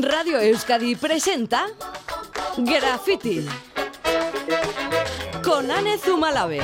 [0.00, 1.66] Radio Euskadi presenta
[2.56, 3.46] Graffiti
[5.44, 6.60] con Anne Zumalave.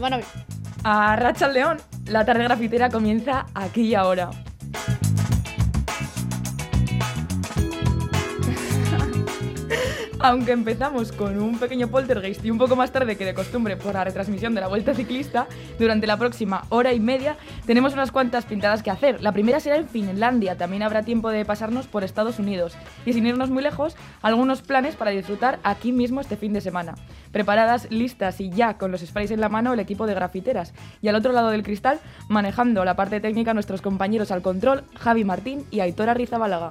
[0.00, 0.16] Bueno,
[0.84, 4.30] A Racha León, la tarde grafitera comienza aquí y ahora.
[10.24, 13.94] Aunque empezamos con un pequeño poltergeist y un poco más tarde que de costumbre por
[13.94, 15.48] la retransmisión de la Vuelta Ciclista,
[15.80, 17.36] durante la próxima hora y media
[17.66, 19.20] tenemos unas cuantas pintadas que hacer.
[19.20, 22.74] La primera será en Finlandia, también habrá tiempo de pasarnos por Estados Unidos.
[23.04, 26.94] Y sin irnos muy lejos, algunos planes para disfrutar aquí mismo este fin de semana.
[27.32, 30.72] Preparadas, listas y ya con los sprays en la mano el equipo de grafiteras.
[31.00, 31.98] Y al otro lado del cristal,
[32.28, 36.70] manejando la parte técnica nuestros compañeros al control, Javi Martín y Aitora Rizabalaga.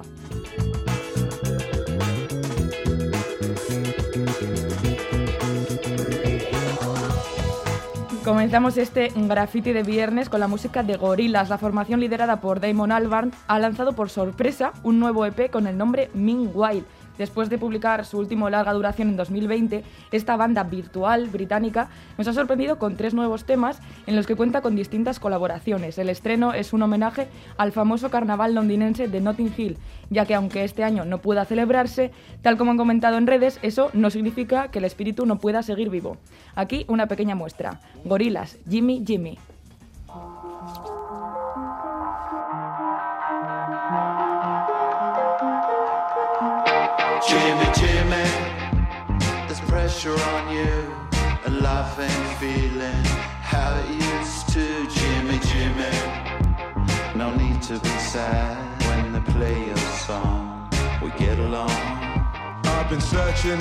[8.24, 11.48] Comenzamos este graffiti de viernes con la música de Gorillaz.
[11.48, 15.76] La formación liderada por Damon Albarn ha lanzado por sorpresa un nuevo EP con el
[15.76, 16.84] nombre Meanwhile.
[17.18, 22.32] Después de publicar su último larga duración en 2020, esta banda virtual británica nos ha
[22.32, 25.98] sorprendido con tres nuevos temas en los que cuenta con distintas colaboraciones.
[25.98, 29.78] El estreno es un homenaje al famoso carnaval londinense de Notting Hill,
[30.10, 33.90] ya que aunque este año no pueda celebrarse, tal como han comentado en redes, eso
[33.92, 36.16] no significa que el espíritu no pueda seguir vivo.
[36.54, 37.80] Aquí una pequeña muestra.
[38.04, 39.38] Gorilas, Jimmy Jimmy.
[50.02, 50.94] Pressure on you.
[51.44, 53.04] A life ain't feeling
[53.40, 54.86] how it used to.
[54.88, 55.96] Jimmy, Jimmy,
[57.14, 60.68] no need to be sad when they play your song.
[61.02, 61.70] We get along.
[62.64, 63.60] I've been searching,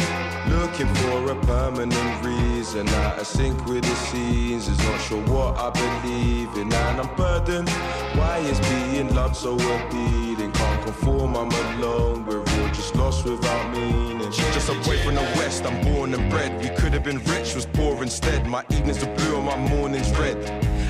[0.49, 2.87] looking for a permanent reason.
[2.89, 7.69] Out of sync with the is not sure what I believe in, and I'm burdened.
[8.17, 10.51] Why is being loved so appealing?
[10.51, 12.25] Can't conform, I'm alone.
[12.25, 12.43] We're
[12.73, 14.31] just lost without meaning.
[14.31, 16.61] Just a boy from the west, I'm born and bred.
[16.61, 18.47] We could have been rich, was poor instead.
[18.47, 20.37] My evenings are blue and my mornings red.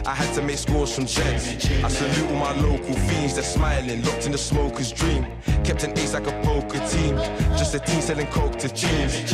[0.06, 1.48] I had to make scores from checks.
[1.84, 5.26] I salute all my local fiends, they're smiling, locked in the smoker's dream.
[5.64, 7.16] Kept an ace like a poker team,
[7.58, 9.32] just a team selling coke to teens.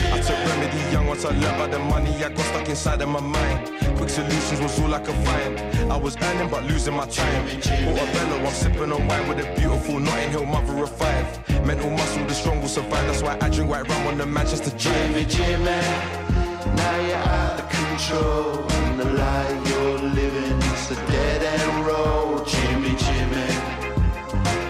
[0.67, 3.19] Took remedy young once I learned about the money I got stuck inside of my
[3.19, 3.71] mind.
[3.97, 5.59] Quick solutions was all I could find.
[5.91, 7.47] I was earning but losing my time.
[7.47, 11.25] Portobello, I'm sipping on wine with a beautiful Notting Hill mother of five.
[11.65, 13.05] Mental muscle, the strong will survive.
[13.07, 15.27] That's why I drink white rum on the Manchester Drive.
[15.27, 18.71] Jimmy, now you're out of control.
[18.71, 22.47] And the lie you're living is a dead end road.
[22.47, 23.49] Jimmy, Jimmy,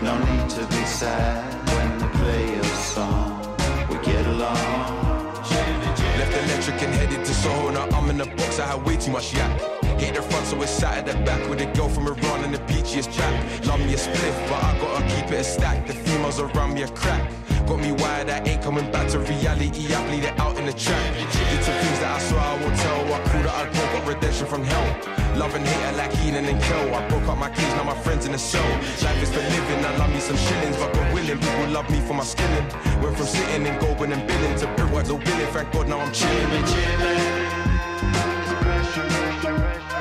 [0.02, 1.57] no need to be sad
[6.68, 7.72] Headed to Soho.
[7.72, 9.50] Now I'm in the box, I had way too much yak.
[10.00, 12.54] Hit the front, so it's sat at the back with a girl from Iran and
[12.54, 13.66] the beachiest chap.
[13.66, 15.88] Love me a spliff, but I gotta keep it a stack.
[15.88, 17.32] The females around me a crack.
[17.68, 19.94] Got me wired, I ain't coming back to reality.
[19.94, 21.16] I bleed it out in the track.
[21.64, 23.14] Some things that I swear I won't tell.
[23.14, 25.18] I called it, I got redemption from hell.
[25.38, 26.96] Love and hate are like Heenan and Kel.
[26.96, 28.68] I broke up my cage, now my friends in the cell.
[29.04, 32.00] Life is for living, I love me some shillings, but God willing, people love me
[32.02, 32.66] for my skilling.
[33.02, 35.48] Went from sitting and Goulburn and billing to brickwork, no billing.
[35.54, 36.57] Thank God now I'm chilling.
[36.66, 37.16] Chile.
[38.40, 39.97] It's pressure, pressure, pressure.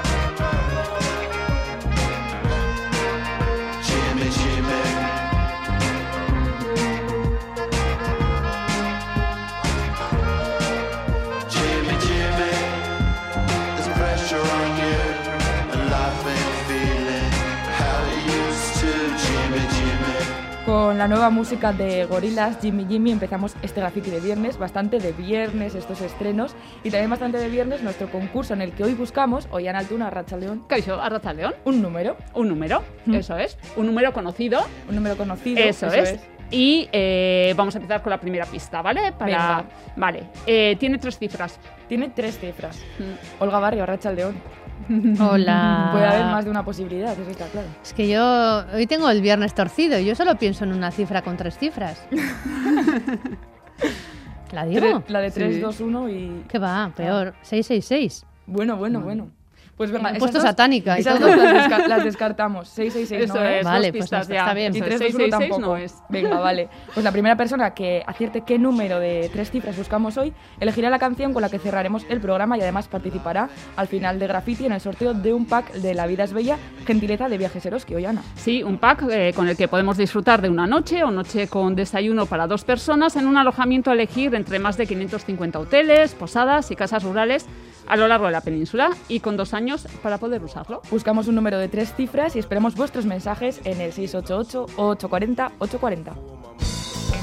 [20.87, 25.11] Con la nueva música de Gorillaz, Jimmy Jimmy, empezamos este graffiti de viernes, bastante de
[25.11, 26.55] viernes estos estrenos,
[26.85, 30.11] y también bastante de viernes nuestro concurso en el que hoy buscamos, hoy en Altuna,
[30.11, 31.55] Racha León, Caixo, Arraza León.
[31.65, 33.15] un número, Un número, Mm.
[33.17, 33.59] eso es.
[33.75, 35.59] Un número conocido, un número conocido.
[35.59, 36.21] eso, es.
[36.53, 39.10] Y eh, vamos a empezar con la primera pista, ¿vale?
[39.10, 39.65] Para, Venga.
[39.97, 40.22] Vale.
[40.47, 41.59] Eh, tiene tres cifras.
[41.89, 42.78] Tiene tres cifras.
[43.01, 43.43] Mm.
[43.43, 44.37] Olga Barrio, Racha León.
[45.21, 45.88] Hola.
[45.92, 47.66] Puede haber más de una posibilidad, eso está claro.
[47.83, 49.98] Es que yo hoy tengo el viernes torcido.
[49.98, 52.00] Yo solo pienso en una cifra con tres cifras.
[54.53, 54.80] ¿La digo?
[54.80, 55.60] Tre- la de 3, Sí.
[55.60, 56.44] 2, 1 y...
[56.48, 56.92] ¿Qué va?
[56.97, 57.34] Peor.
[57.42, 58.24] 666.
[58.47, 59.28] Bueno, bueno, bueno.
[59.77, 61.28] Pues venga, esas puesto dos- satánica y Esas todo.
[61.28, 62.69] dos las, desca- las descartamos.
[62.69, 63.65] 666 Eso no es, es.
[63.65, 64.41] Vale, pues pistas está- ya.
[64.41, 64.75] está bien.
[64.75, 65.61] Y Eso es, 321 666 tampoco.
[65.61, 65.95] no es.
[66.09, 66.69] Venga, vale.
[66.95, 70.99] Pues la primera persona que acierte qué número de tres cifras buscamos hoy elegirá la
[70.99, 74.73] canción con la que cerraremos el programa y además participará al final de Graffiti en
[74.73, 76.57] el sorteo de un pack de La Vida es Bella,
[76.87, 78.22] gentileza de Viajes Eroski, Ollana.
[78.37, 81.75] Sí, un pack eh, con el que podemos disfrutar de una noche o noche con
[81.77, 86.71] desayuno para dos personas en un alojamiento a elegir entre más de 550 hoteles, posadas
[86.71, 87.45] y casas rurales
[87.89, 89.66] a lo largo de la península y con dos años
[90.03, 90.83] para poder usarlo.
[90.91, 96.13] Buscamos un número de tres cifras y esperamos vuestros mensajes en el 688-840-840.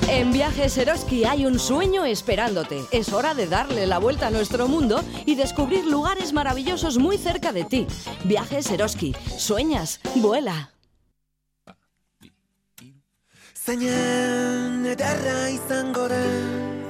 [0.09, 2.81] En Viajes Eroski hay un sueño esperándote.
[2.91, 7.51] Es hora de darle la vuelta a nuestro mundo y descubrir lugares maravillosos muy cerca
[7.51, 7.87] de ti.
[8.25, 9.15] Viajes Eroski.
[9.37, 10.71] Sueñas, vuela.
[13.55, 16.82] Zeinen ederra izango den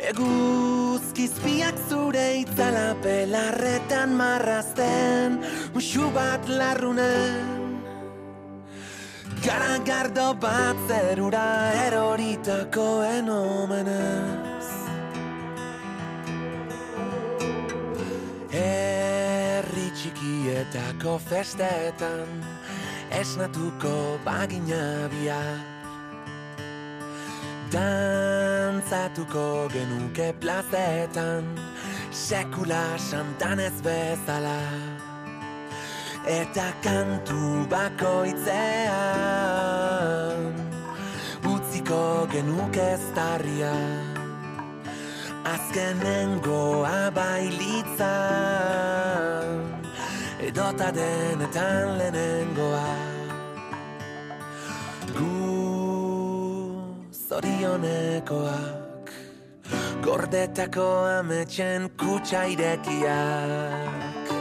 [0.00, 5.40] Eguzkizpiak zure itzala pelarretan marrazten
[5.74, 7.60] Muxu bat larrunen.
[9.40, 11.44] Garagardo bat zerura
[11.86, 14.68] eroritakoen omenez
[18.52, 22.44] Herri txikietako festetan
[23.22, 23.96] Esnatuko
[24.28, 25.79] bagina bihar
[27.70, 31.46] Dantzatuko genuke plazetan
[32.10, 34.58] Sekula santan ez bezala.
[36.26, 38.50] Eta kantu bakoitzean
[41.46, 43.70] Utziko genuke eztarria.
[45.46, 48.02] Azkenengoa bailitzan
[50.42, 52.90] Edota denetan lehenengoa.
[55.14, 55.99] Gu
[57.30, 59.10] zorionekoak
[60.02, 60.86] Gordetako
[61.18, 64.32] ametxen kutsa irekiak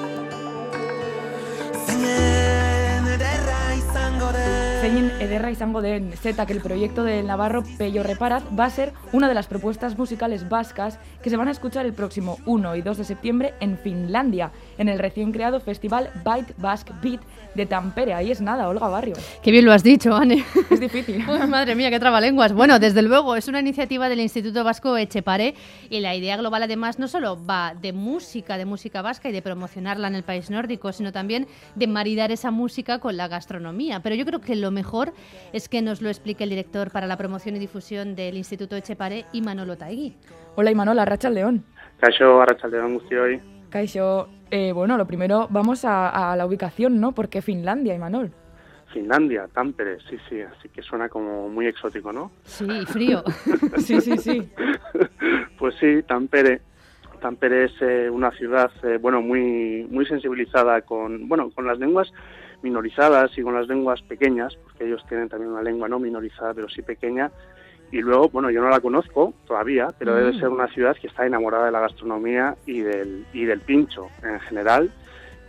[1.85, 8.01] Zeinen ederra izango den Zein ederra izango den Z, que el proyecto del Navarro Pello
[8.01, 11.85] Reparaz va a ser una de las propuestas musicales vascas que se van a escuchar
[11.85, 16.53] el próximo 1 y 2 de septiembre en Finlandia, en el recién creado festival Bite
[16.57, 17.19] Basque Beat
[17.55, 18.13] de Tampere.
[18.13, 19.15] Ahí es nada, Olga Barrio.
[19.43, 20.45] Qué bien lo has dicho, Anne.
[20.69, 21.25] Es difícil.
[21.27, 22.53] Uy, madre mía, qué trabalenguas.
[22.53, 25.55] Bueno, desde luego, es una iniciativa del Instituto Vasco Echepare
[25.89, 29.41] y la idea global además no solo va de música, de música vasca y de
[29.41, 33.99] promocionarla en el país nórdico, sino también de maridar esa música con la gastronomía.
[34.01, 35.13] Pero yo creo que lo mejor
[35.53, 39.25] es que nos lo explique el director para la promoción y difusión del Instituto Echepare,
[39.33, 40.15] Imanol Otaegui.
[40.55, 41.65] Hola Imanol, Arracha León.
[41.99, 43.41] Kaixo, arratsaldeon guztioi.
[43.69, 47.13] Kaixo, eh, bueno, lo primero, vamos a, a la ubicación, ¿no?
[47.13, 48.31] Porque Finlandia, Imanol.
[48.93, 52.31] Finlandia, Tampere, sí, sí, así que suena como muy exótico, ¿no?
[52.43, 53.23] Sí, frío.
[53.77, 54.49] Sí, sí, sí.
[55.59, 56.61] pues sí, Tampere.
[57.21, 62.11] Tampere es eh, una ciudad, eh, bueno, muy muy sensibilizada con, bueno, con las lenguas
[62.61, 66.69] minorizadas y con las lenguas pequeñas, porque ellos tienen también una lengua no minorizada, pero
[66.69, 67.31] sí pequeña.
[67.91, 70.39] Y luego, bueno, yo no la conozco todavía, pero debe Mm.
[70.39, 74.39] ser una ciudad que está enamorada de la gastronomía y del, y del pincho en
[74.41, 74.91] general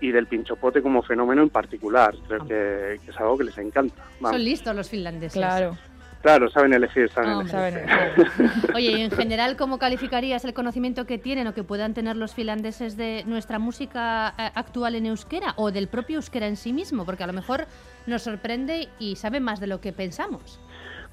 [0.01, 2.15] y del pinchopote como fenómeno en particular.
[2.27, 4.03] Creo que, que es algo que les encanta.
[4.21, 4.37] Vamos.
[4.37, 5.35] Son listos los finlandeses.
[5.35, 5.77] Claro.
[6.23, 7.69] Claro, saben elegir, saben Hombre.
[7.69, 8.29] elegir.
[8.29, 12.17] Saben, Oye, y en general, ¿cómo calificarías el conocimiento que tienen o que puedan tener
[12.17, 16.75] los finlandeses de nuestra música eh, actual en euskera o del propio euskera en sí
[16.75, 17.07] mismo?
[17.07, 17.67] Porque a lo mejor
[18.07, 20.61] nos sorprende y sabe más de lo que pensamos.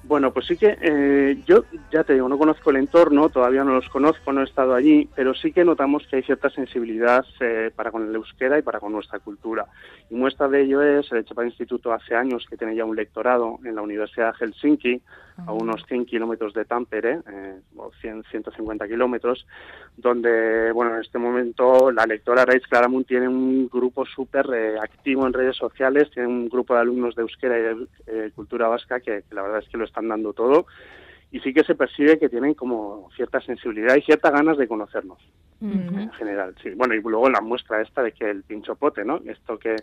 [0.08, 3.74] Bueno, pues sí que eh, yo ya te digo, no conozco el entorno, todavía no
[3.74, 7.70] los conozco, no he estado allí, pero sí que notamos que hay cierta sensibilidad eh,
[7.76, 9.66] para con el euskera y para con nuestra cultura.
[10.08, 13.58] Y muestra de ello es el Echepar Instituto hace años que tiene ya un lectorado
[13.62, 15.02] en la Universidad de Helsinki,
[15.46, 19.46] a unos 100 kilómetros de Tampere, eh, o 100, 150 kilómetros,
[19.96, 25.26] donde, bueno, en este momento la lectora Reis Claramunt tiene un grupo súper eh, activo
[25.26, 29.00] en redes sociales, tiene un grupo de alumnos de euskera y de eh, cultura vasca
[29.00, 30.66] que, que la verdad es que lo están dando todo
[31.30, 35.18] y sí que se percibe que tienen como cierta sensibilidad y ciertas ganas de conocernos
[35.60, 36.54] en general.
[36.62, 36.70] Sí.
[36.76, 39.20] Bueno, y luego la muestra esta de que el pinchopote, ¿no?
[39.26, 39.74] Esto que,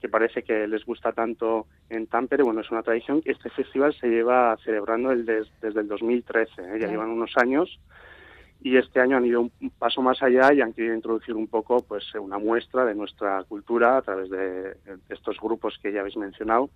[0.00, 3.20] que parece que les gusta tanto en Tampere, bueno, es una tradición.
[3.24, 6.64] Este festival se lleva celebrando el des- desde el 2013, ¿eh?
[6.72, 6.92] ya Claro.
[6.92, 7.80] llevan unos años
[8.60, 11.78] y este año han ido un paso más allá y han querido introducir un poco
[11.86, 14.38] pues una muestra de nuestra cultura a través de,
[14.74, 16.70] de estos grupos que ya habéis mencionado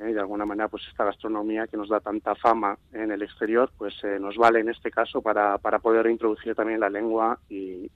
[0.00, 0.12] ¿eh?
[0.12, 3.94] de alguna manera pues esta gastronomía que nos da tanta fama en el exterior pues
[4.02, 7.90] eh, nos vale en este caso para, para poder introducir también la lengua y,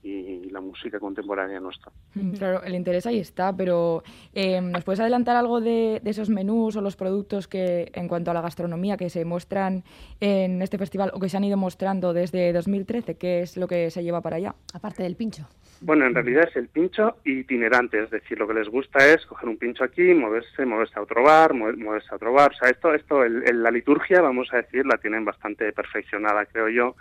[0.51, 1.91] la música contemporánea nuestra.
[2.15, 6.31] Mm, Claro, el interés ahí está, pero eh, ¿nos puedes adelantar algo de, de esos
[6.31, 9.83] menús o los productos que, en cuanto a la gastronomía, que se muestran
[10.21, 13.17] en este festival o que se han ido mostrando desde 2013?
[13.17, 14.55] ¿Qué es lo que se lleva para allá?
[14.73, 15.49] Aparte del pincho.
[15.81, 19.49] Bueno, en realidad es el pincho itinerante, es decir, lo que les gusta es coger
[19.49, 22.51] un pincho aquí, moverse, moverse a otro bar, mover- moverse a otro bar.
[22.51, 26.45] O sea, esto, esto, el- el- la liturgia, vamos a decir, la tienen bastante perfeccionada,
[26.47, 26.97] creo yo.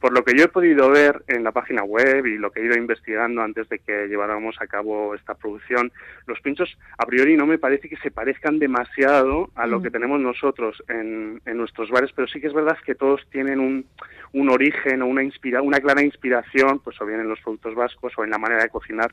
[0.00, 2.64] Por lo que yo he podido ver en la página web y lo que he
[2.64, 5.92] ido investigando antes de que lleváramos a cabo esta producción,
[6.26, 9.82] los pinchos a priori no me parece que se parezcan demasiado a lo Mm.
[9.82, 13.60] que tenemos nosotros en, en nuestros bares, pero sí que es verdad que todos tienen
[13.60, 13.84] un,
[14.32, 18.14] un origen o una, inspira una clara inspiración, pues o bien en los productos vascos
[18.16, 19.12] o en la manera de cocinar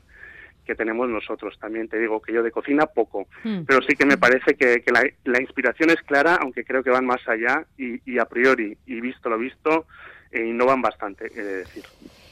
[0.68, 1.58] que tenemos nosotros.
[1.58, 3.62] También te digo que yo de cocina poco, Mm.
[3.66, 6.90] pero sí que me parece que, que la, la inspiración es clara, aunque creo que
[6.90, 9.86] van más allá y, y a priori, y visto lo visto,
[10.30, 11.84] eh, innovan bastante, he de decir.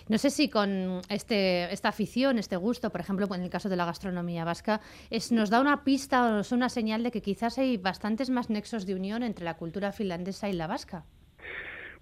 [0.09, 3.75] No sé si con este, esta afición, este gusto, por ejemplo, en el caso de
[3.76, 7.23] la gastronomía vasca, es, nos da una pista o nos da una señal de que
[7.23, 11.02] quizás hay bastantes más nexos de unión entre la cultura finlandesa y la vasca.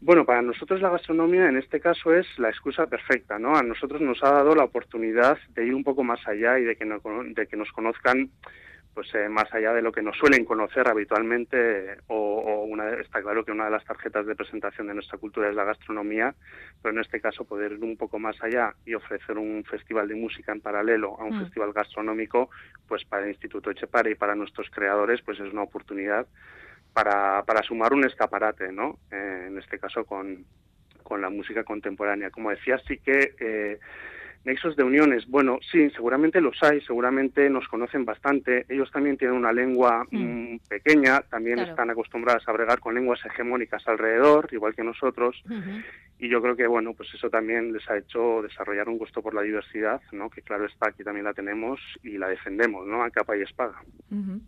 [0.07, 3.57] Bueno, para nosotros la gastronomía en este caso es la excusa perfecta, ¿no?
[3.57, 6.77] A nosotros nos ha dado la oportunidad de ir un poco más allá y de
[6.77, 8.29] que, no- de que nos conozcan
[8.93, 13.23] pues eh, más allá de lo que nos suelen conocer habitualmente o, o una, está
[13.23, 16.35] claro que una de las tarjetas de presentación de nuestra cultura es la gastronomía,
[16.83, 20.15] pero en este caso poder ir un poco más allá y ofrecer un festival de
[20.17, 21.41] música en paralelo a un Mm.
[21.41, 22.51] festival gastronómico,
[22.87, 26.27] pues para el Instituto Echepare y para nuestros creadores, pues es una oportunidad
[26.95, 28.99] para, para sumar un escaparate, ¿no?
[29.11, 30.45] Eh, en este caso con,
[31.03, 32.31] con la música contemporánea.
[32.31, 33.79] Como decía, sí que eh,
[34.45, 38.65] nexos de uniones, bueno, sí, seguramente los hay, seguramente nos conocen bastante.
[38.69, 40.55] Ellos también tienen una lengua Mm.
[40.55, 41.71] mm, pequeña, también Claro.
[41.71, 45.43] están acostumbradas a bregar con lenguas hegemónicas alrededor, igual que nosotros.
[46.17, 49.35] Y yo creo que, bueno, pues eso también les ha hecho desarrollar un gusto por
[49.35, 50.31] la diversidad, ¿no?
[50.31, 53.03] Que claro está, aquí también la tenemos y la defendemos, ¿no?
[53.03, 53.75] A capa y espada.
[54.13, 54.41] Ujú.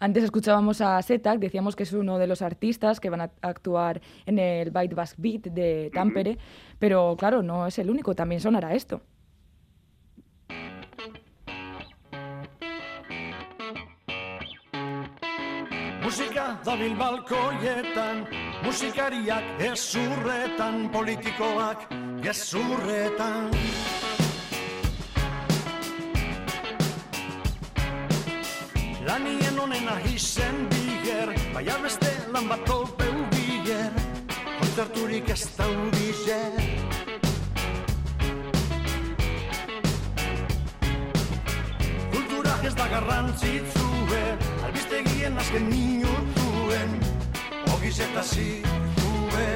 [0.00, 4.00] Antes escuchábamos a Setak, decíamos que es uno de los artistas que van a actuar
[4.26, 6.38] en el Bite Bask Beat de Tampere,
[6.78, 9.02] pero claro, no es el único, también sonará esto.
[16.02, 18.28] Musika dabil balkoietan,
[18.62, 21.88] musikariak gezurretan, politikoak
[22.22, 23.50] gezurretan.
[29.94, 33.92] Honen ahizen biger, baina beste lan bat topeu biger,
[34.58, 36.56] kontzerturik ez daudizer.
[42.10, 44.22] Kulturak ez da garrantzitsue,
[44.66, 46.98] albistegien azken minutuen,
[47.76, 49.48] ogiz eta zitue.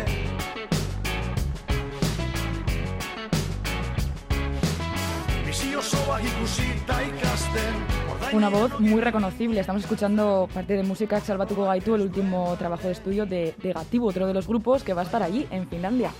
[5.48, 7.82] Bizi osoa ikusita ikasten,
[8.32, 9.60] Una voz muy reconocible.
[9.60, 14.08] Estamos escuchando parte de música Salvatuko Gaitu, el último trabajo de estudio de, de Gatibu,
[14.08, 16.10] otro de los grupos que va a estar allí, en Finlandia.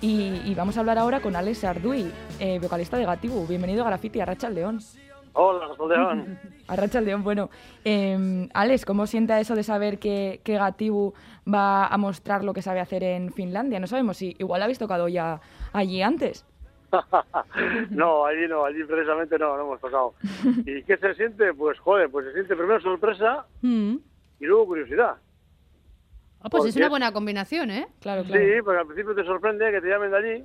[0.00, 3.46] Y, y vamos a hablar ahora con Alex Ardui, eh, vocalista de Gatibu.
[3.46, 4.78] Bienvenido a Graffiti, a Racha León.
[5.34, 6.38] Hola, León.
[6.66, 7.50] A Racha León, bueno.
[7.84, 11.14] eh, Alex, ¿cómo sienta eso de saber que, que Gatibu
[11.52, 13.78] va a mostrar lo que sabe hacer en Finlandia?
[13.80, 15.40] No sabemos si igual habéis tocado ya
[15.72, 16.44] allí antes.
[17.90, 20.14] No, allí no, allí precisamente no, no hemos tocado.
[20.66, 21.52] ¿Y qué se siente?
[21.54, 23.96] Pues joder, pues se siente primero sorpresa Mm.
[24.40, 25.16] y luego curiosidad.
[26.42, 27.86] Ah, pues es una buena combinación, ¿eh?
[28.00, 28.42] Claro, claro.
[28.42, 30.44] Sí, porque al principio te sorprende que te llamen de allí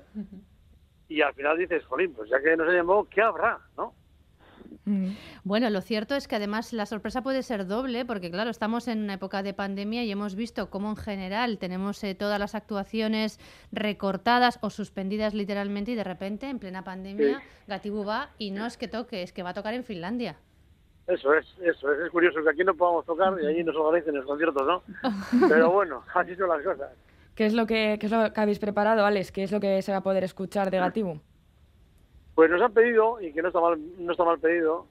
[1.08, 3.60] y al final dices, jolín, pues ya que nos ha llamado, ¿qué habrá?
[3.78, 3.94] ¿No?
[4.86, 5.10] Mm.
[5.44, 9.04] Bueno, lo cierto es que además la sorpresa puede ser doble, porque claro, estamos en
[9.04, 13.40] una época de pandemia y hemos visto cómo en general tenemos eh, todas las actuaciones
[13.72, 18.78] recortadas o suspendidas literalmente y de repente en plena pandemia Gatibu va y no es
[18.78, 20.38] que toque, es que va a tocar en Finlandia.
[21.08, 22.00] Eso es, eso es.
[22.00, 24.84] Es curioso que aquí no podamos tocar y allí nos organicen los conciertos, ¿no?
[25.48, 26.92] Pero bueno, así son las cosas.
[27.36, 29.32] ¿Qué es, lo que, ¿Qué es lo que habéis preparado, Alex?
[29.32, 31.20] ¿Qué es lo que se va a poder escuchar de Gatibu?
[32.36, 34.86] Pues nos han pedido, y que no está mal, no está mal pedido,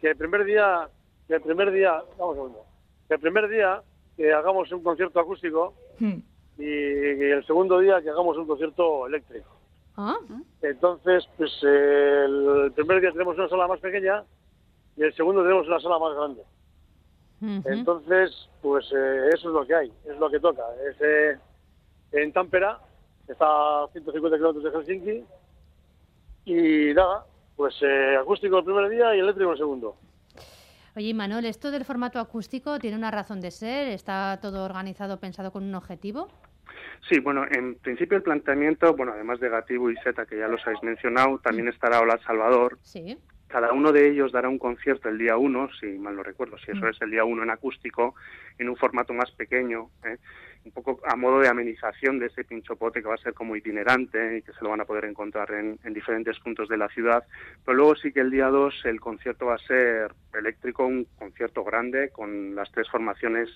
[0.00, 0.88] que el primer día,
[1.26, 2.64] que el primer día, vamos a segundo,
[3.08, 3.82] que el primer día
[4.16, 6.18] que hagamos un concierto acústico Hmm.
[6.58, 9.48] y, y el segundo día que hagamos un concierto eléctrico.
[9.96, 10.18] Ah,
[10.60, 14.22] Entonces, pues eh, el primer día tenemos una sala más pequeña
[14.94, 16.42] y el segundo tenemos una sala más grande.
[17.66, 20.64] Entonces, pues eh, eso es lo que hay, es lo que toca.
[20.90, 21.38] Es eh,
[22.12, 22.68] en Tampere,
[23.26, 23.46] que está
[23.84, 25.24] a 150 kilómetros de Helsinki,
[26.46, 27.26] y nada,
[27.56, 29.96] pues eh, acústico el primer día y eléctrico el segundo.
[30.96, 33.88] Oye, Manuel, ¿esto del formato acústico tiene una razón de ser?
[33.88, 36.28] ¿Está todo organizado, pensado con un objetivo?
[37.08, 40.64] Sí, bueno, en principio el planteamiento, bueno, además de Gatibu y Zeta, que ya los
[40.66, 42.78] habéis mencionado, también estará Hola Salvador.
[42.80, 43.18] Sí.
[43.56, 46.72] Cada uno de ellos dará un concierto el día 1, si mal no recuerdo, si
[46.72, 48.14] eso es el día 1 en acústico,
[48.58, 50.18] en un formato más pequeño, ¿eh?
[50.66, 54.36] un poco a modo de amenización de ese pinchopote que va a ser como itinerante
[54.36, 57.24] y que se lo van a poder encontrar en, en diferentes puntos de la ciudad.
[57.64, 61.64] Pero luego sí que el día 2 el concierto va a ser eléctrico, un concierto
[61.64, 63.48] grande con las tres formaciones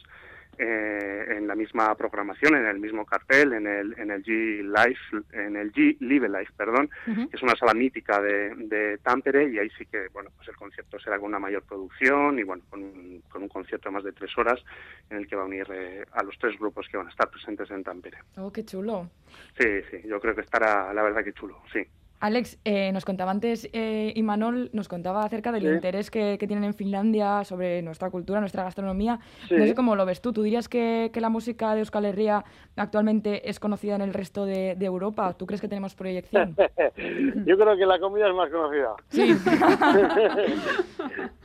[0.63, 5.01] eh, en la misma programación, en el mismo cartel, en el, en el G Life,
[5.33, 9.59] en el G Live Life, perdón, que es una sala mítica de, de Tampere y
[9.59, 12.83] ahí sí que, bueno, pues el concierto será con una mayor producción y bueno, con
[12.83, 14.63] un, con un concierto de más de tres horas
[15.09, 17.31] en el que va a unir eh, a los tres grupos que van a estar
[17.31, 18.19] presentes en Tampere.
[18.37, 19.11] Oh, qué chulo.
[19.59, 21.87] Sí, sí, yo creo que estará, la verdad que chulo, sí.
[22.21, 25.69] Alex, eh, nos contaba antes, eh, Imanol nos contaba acerca del Sí.
[25.69, 29.21] interés que, que tienen en Finlandia sobre nuestra cultura, nuestra gastronomía.
[29.49, 29.55] Sí.
[29.57, 30.35] No sé cómo lo ves tú.
[30.35, 32.45] ¿Tú dirías que, que la música de Euskal Herria
[32.77, 35.33] actualmente es conocida en el resto de, de Europa?
[35.33, 36.55] ¿Tú crees que tenemos proyección?
[37.47, 38.95] Yo creo que la comida es más conocida.
[39.09, 39.35] Sí.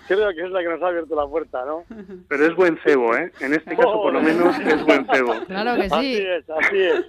[0.07, 1.83] creo que es la que nos ha abierto la puerta, ¿no?
[2.27, 3.31] Pero es buen cebo, ¿eh?
[3.39, 5.33] En este caso, por lo menos, es buen cebo.
[5.47, 6.21] Claro que Así sí.
[6.21, 7.05] es, así es.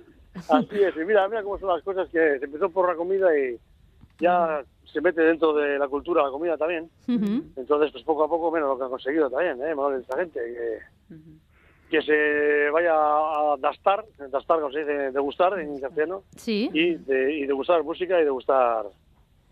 [0.48, 0.94] Así es.
[0.96, 3.58] Y mira, mira cómo son las cosas que se empezó por la comida y
[4.20, 4.62] ya
[4.92, 6.88] se mete dentro de la cultura la comida también.
[7.06, 9.74] Entonces, pues poco a poco, menos lo que han conseguido también, ¿eh?
[9.74, 10.40] Manuel, esta gente.
[10.40, 11.16] Que,
[11.90, 16.68] que se vaya a dastar, dastar, como se dice, degustar en castellano, Sí.
[16.72, 18.86] y, de, y degustar música y degustar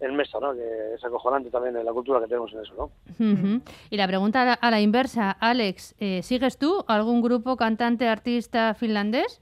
[0.00, 0.52] el mesa, ¿no?
[0.52, 2.74] Que es acojonante también en la cultura que tenemos en eso,
[3.18, 3.60] ¿no?
[3.88, 8.08] Y la pregunta a la, a la inversa, Alex, eh, ¿sigues tú algún grupo, cantante,
[8.08, 9.40] artista finlandés?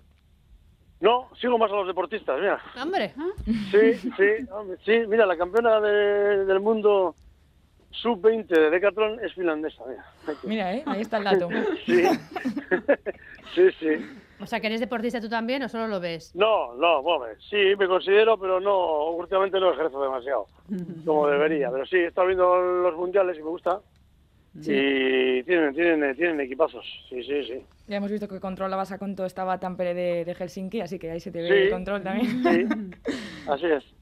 [1.02, 2.60] No, sigo más a los deportistas, mira.
[2.80, 3.12] Hombre,
[3.72, 7.16] Sí, sí, hombre, sí, mira, la campeona de- del mundo
[7.90, 10.06] sub-20 de Decathlon es finlandesa, mira.
[10.44, 10.82] Mira, ¿eh?
[10.86, 11.48] ahí está el dato.
[11.84, 12.02] Sí,
[13.56, 14.06] sí, sí.
[14.38, 16.30] o sea, que eres deportista tú también o solo lo ves?
[16.36, 20.46] No, no, hombre, sí, me considero, pero no, últimamente no ejerzo demasiado,
[21.04, 21.68] como debería.
[21.72, 23.80] Pero sí, he estado viendo los mundiales y me gusta.
[24.54, 27.62] Y tienen, tienen, tienen equipazos, sí, sí, sí.
[27.88, 31.20] Ya hemos visto que controlabas a cuánto estaba Tampere de, de Helsinki, así que ahí
[31.20, 31.54] se te ve Sí.
[31.54, 32.42] el control también.
[32.42, 32.66] Sí,
[33.48, 33.84] así es.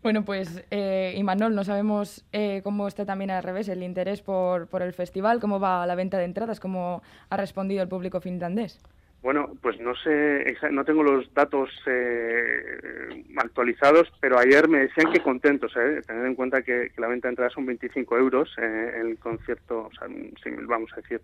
[0.00, 4.68] Bueno, pues, eh, Imanol, no sabemos eh, cómo está también al revés el interés por,
[4.68, 8.80] por el festival, cómo va la venta de entradas, cómo ha respondido el público finlandés.
[9.20, 15.20] Bueno, pues no sé, no tengo los datos eh, actualizados, pero ayer me decían que
[15.20, 16.00] contentos, ¿eh?
[16.06, 19.86] tener en cuenta que, que la venta de entradas son 25 euros, eh, el concierto,
[19.86, 21.20] o sea, sí, vamos a decir,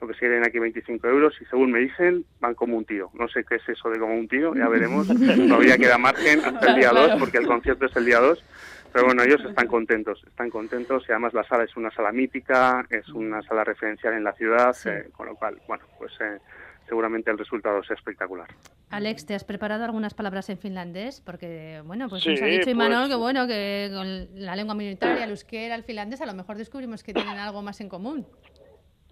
[0.00, 3.10] lo que se quieren aquí 25 euros, y según me dicen, van como un tío.
[3.14, 5.06] No sé qué es eso de como un tío, ya veremos,
[5.48, 8.44] todavía queda margen hasta el día 2, porque el concierto es el día 2.
[8.92, 12.86] Pero bueno, ellos están contentos, están contentos y además la sala es una sala mítica,
[12.88, 16.38] es una sala referencial en la ciudad, eh, con lo cual, bueno, pues eh,
[16.88, 18.48] seguramente el resultado sea espectacular.
[18.90, 21.20] Alex, ¿te has preparado algunas palabras en finlandés?
[21.20, 24.74] Porque, bueno, pues Sí, nos ha dicho pues- Imanol que, bueno, que con la lengua
[24.74, 28.26] minoritaria, el euskera, el finlandés, a lo mejor descubrimos que tienen algo más en común.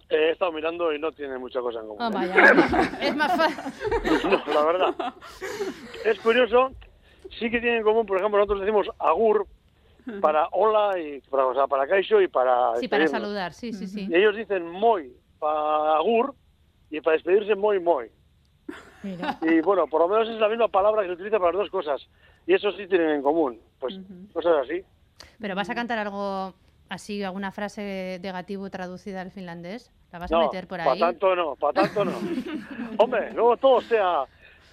[0.09, 2.01] He estado mirando y no tiene mucha cosa en común.
[2.01, 2.11] Oh, ¿eh?
[2.13, 2.97] vaya.
[3.01, 4.29] es más fácil.
[4.29, 5.13] No, la verdad.
[6.05, 6.71] Es curioso,
[7.39, 9.47] sí que tienen en común, por ejemplo, nosotros decimos agur
[10.21, 13.87] para hola y para, o sea, para kaisho y para Sí, para saludar, sí, sí,
[13.87, 14.07] sí.
[14.07, 15.09] Y ellos dicen moi
[15.39, 16.35] para agur
[16.95, 18.09] y para despedirse moi moi.
[19.03, 19.37] Mira.
[19.41, 21.69] Y bueno, por lo menos es la misma palabra que se utiliza para las dos
[21.69, 22.07] cosas.
[22.47, 23.59] Y eso sí tienen en común.
[23.79, 23.99] Pues
[24.33, 24.83] cosas así.
[25.39, 26.53] Pero vas a cantar algo
[26.89, 29.91] así, alguna frase de Gatibu traducida al finlandés?
[30.11, 30.99] ¿La vas a meter por para ahí?
[30.99, 32.13] tanto no, para tanto no.
[32.97, 34.23] Hombre, luego todo sea,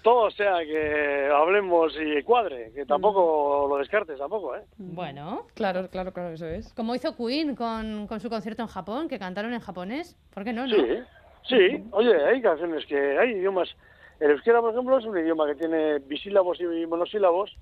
[0.03, 4.63] todo sea que hablemos y cuadre, que tampoco lo descartes tampoco, ¿eh?
[4.79, 6.73] Bueno, Claro, claro, claro, eso es.
[6.75, 10.17] como hizo Queen con, con su concierto en Japón, que cantaron en japonés.
[10.33, 10.67] ¿Por qué no?
[10.67, 10.77] no?
[11.49, 11.85] Sí.
[11.91, 13.69] Oye, hay canciones que hay idiomas.
[14.21, 17.57] El euskera, por ejemplo, es un idioma que tiene bisílabos y monosílabos.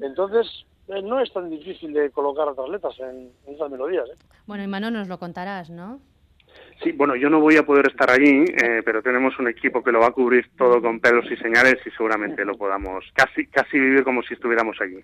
[0.00, 4.08] Entonces, eh, no es tan difícil de colocar otras letras en, en esas melodías.
[4.08, 4.16] ¿eh?
[4.46, 6.00] Bueno, Imano, nos lo contarás, ¿no?
[6.82, 9.92] Sí, bueno, yo no voy a poder estar allí, eh, pero tenemos un equipo que
[9.92, 13.78] lo va a cubrir todo con pelos y señales y seguramente lo podamos casi casi
[13.78, 14.98] vivir como si estuviéramos allí.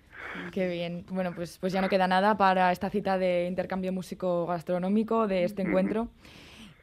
[0.51, 1.05] Qué bien.
[1.09, 5.45] Bueno, pues, pues ya no queda nada para esta cita de intercambio músico gastronómico de
[5.45, 6.09] este encuentro.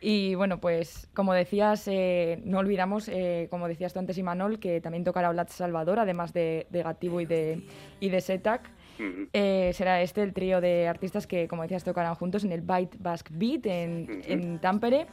[0.01, 4.81] Y bueno, pues como decías, eh, no olvidamos, eh, como decías tú antes, Imanol, que
[4.81, 7.63] también tocará Olat Salvador, además de, de Gatibu y de,
[8.01, 8.71] y de Setac.
[9.33, 12.97] Eh, será este el trío de artistas que, como decías, tocarán juntos en el Bite
[12.99, 15.07] Basque Beat en, en Tampere.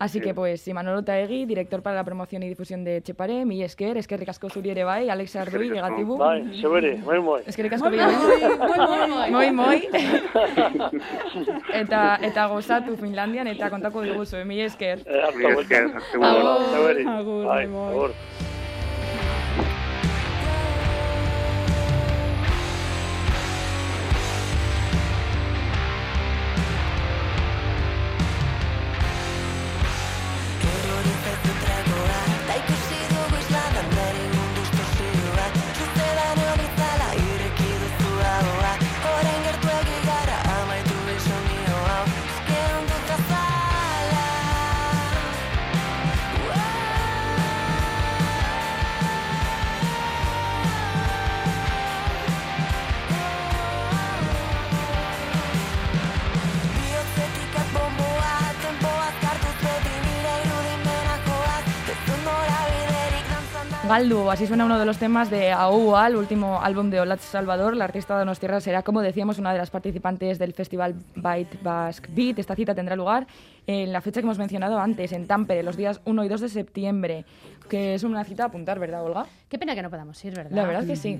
[0.00, 3.98] Así que, pues, Imanol Otaegui, director para la promoción y difusión de Chepare, mi esker,
[3.98, 5.90] eskerrik asko zuri ere bai, Alex Arrui, Eskerrik asko.
[5.90, 6.16] Gatibu.
[6.16, 7.42] Bai, sebere, moi moi.
[7.46, 9.30] Eskerrik asko bai.
[9.30, 9.76] Moi, moi.
[11.82, 15.00] eta, eta gozatu Finlandian, eta kontako diguzu, mi esker.
[15.04, 15.76] Eh, hasta Mila vuelta.
[15.76, 16.24] esker.
[16.24, 17.08] Agur.
[17.18, 17.92] Agur, Bai, moi, moi.
[17.92, 18.10] agur.
[63.90, 67.76] Galdu, así suena uno de los temas de AUA, el último álbum de Olat Salvador.
[67.76, 72.08] La artista de Donostierra será, como decíamos, una de las participantes del festival Byte Basque
[72.14, 72.38] Beat.
[72.38, 73.26] Esta cita tendrá lugar
[73.66, 76.48] en la fecha que hemos mencionado antes, en Tampere, los días 1 y 2 de
[76.48, 77.24] septiembre,
[77.68, 79.26] que es una cita a apuntar, ¿verdad, Olga?
[79.48, 80.52] Qué pena que no podamos ir, ¿verdad?
[80.52, 81.18] La verdad que sí.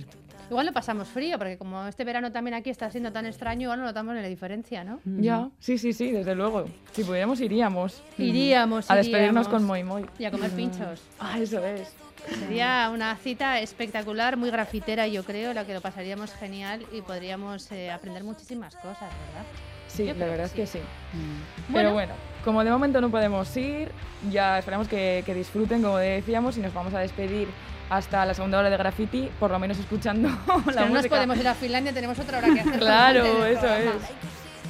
[0.49, 3.81] Igual lo pasamos frío, porque como este verano también aquí está siendo tan extraño, igual
[3.81, 5.01] no notamos la diferencia, ¿no?
[5.05, 6.67] Ya, sí, sí, sí, desde luego.
[6.93, 8.01] Si pudiéramos, iríamos.
[8.17, 9.49] Iríamos, A despedirnos iríamos.
[9.49, 10.07] con Moi Moi.
[10.21, 11.03] Y a comer pinchos.
[11.19, 11.97] Ah, eso es.
[12.29, 17.71] Sería una cita espectacular, muy grafitera, yo creo, la que lo pasaríamos genial y podríamos
[17.73, 19.47] eh, aprender muchísimas cosas, ¿verdad?
[19.89, 20.79] Sí, Yo la verdad es que sí.
[21.13, 21.73] Bueno.
[21.73, 22.13] Pero bueno,
[22.45, 23.91] como de momento no podemos ir,
[24.31, 27.49] ya esperamos que, que disfruten, como decíamos, y nos vamos a despedir
[27.89, 30.29] hasta la segunda hora de graffiti, por lo menos escuchando
[30.59, 31.17] Es que la no nos música.
[31.17, 32.79] podemos ir a Finlandia, tenemos otra hora que hacer.
[32.79, 33.91] Claro, eso es.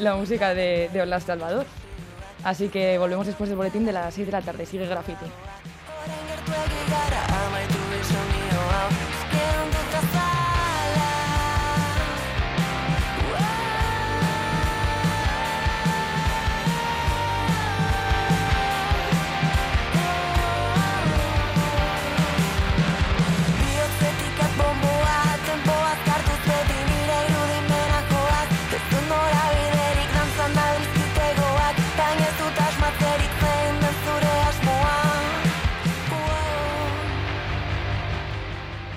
[0.00, 1.66] La música de, de Olas Salvador.
[2.42, 4.64] Así que volvemos después del boletín de las 6 de la tarde.
[4.64, 5.26] Sigue graffiti.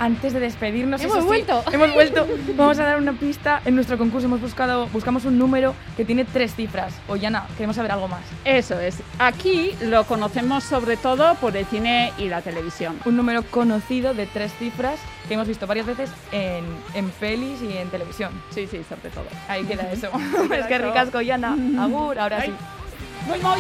[0.04, 1.64] Antes de despedirnos, ¡Hemos sí, vuelto!
[1.72, 2.28] hemos vuelto.
[2.58, 3.62] Vamos a dar una pista.
[3.64, 6.94] En nuestro concurso hemos buscado, buscamos un número que tiene tres cifras.
[7.08, 8.20] Ollana, queremos saber algo más.
[8.44, 8.98] Eso es.
[9.18, 13.00] Aquí lo conocemos sobre todo por el cine y la televisión.
[13.06, 17.78] Un número conocido de tres cifras que hemos visto varias veces en, en pelis y
[17.78, 18.34] en televisión.
[18.50, 19.28] Sí, sí, sobre todo.
[19.48, 20.10] Ahí queda eso.
[20.54, 21.56] Es que ricasco, Ollana.
[21.80, 22.50] Agur, ahora Ay.
[22.50, 23.26] sí.
[23.26, 23.60] Muy, muy.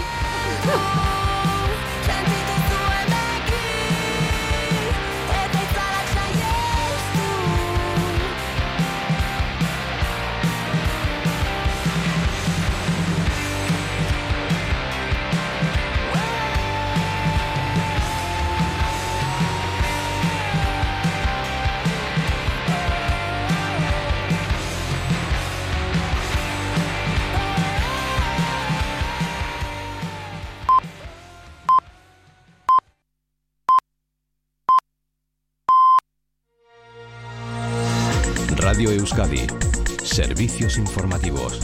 [39.03, 39.45] Euskadi.
[40.01, 41.59] Servicios informativos.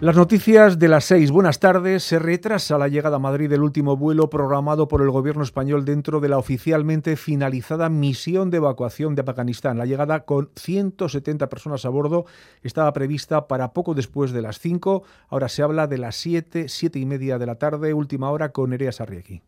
[0.00, 1.30] Las noticias de las seis.
[1.30, 2.02] Buenas tardes.
[2.02, 6.20] Se retrasa la llegada a Madrid del último vuelo programado por el gobierno español dentro
[6.20, 9.78] de la oficialmente finalizada misión de evacuación de Afganistán.
[9.78, 12.26] La llegada con 170 personas a bordo
[12.62, 15.04] estaba prevista para poco después de las 5.
[15.30, 18.68] Ahora se habla de las 7, siete y media de la tarde, última hora con
[18.68, 19.40] Nerea Sarriegi.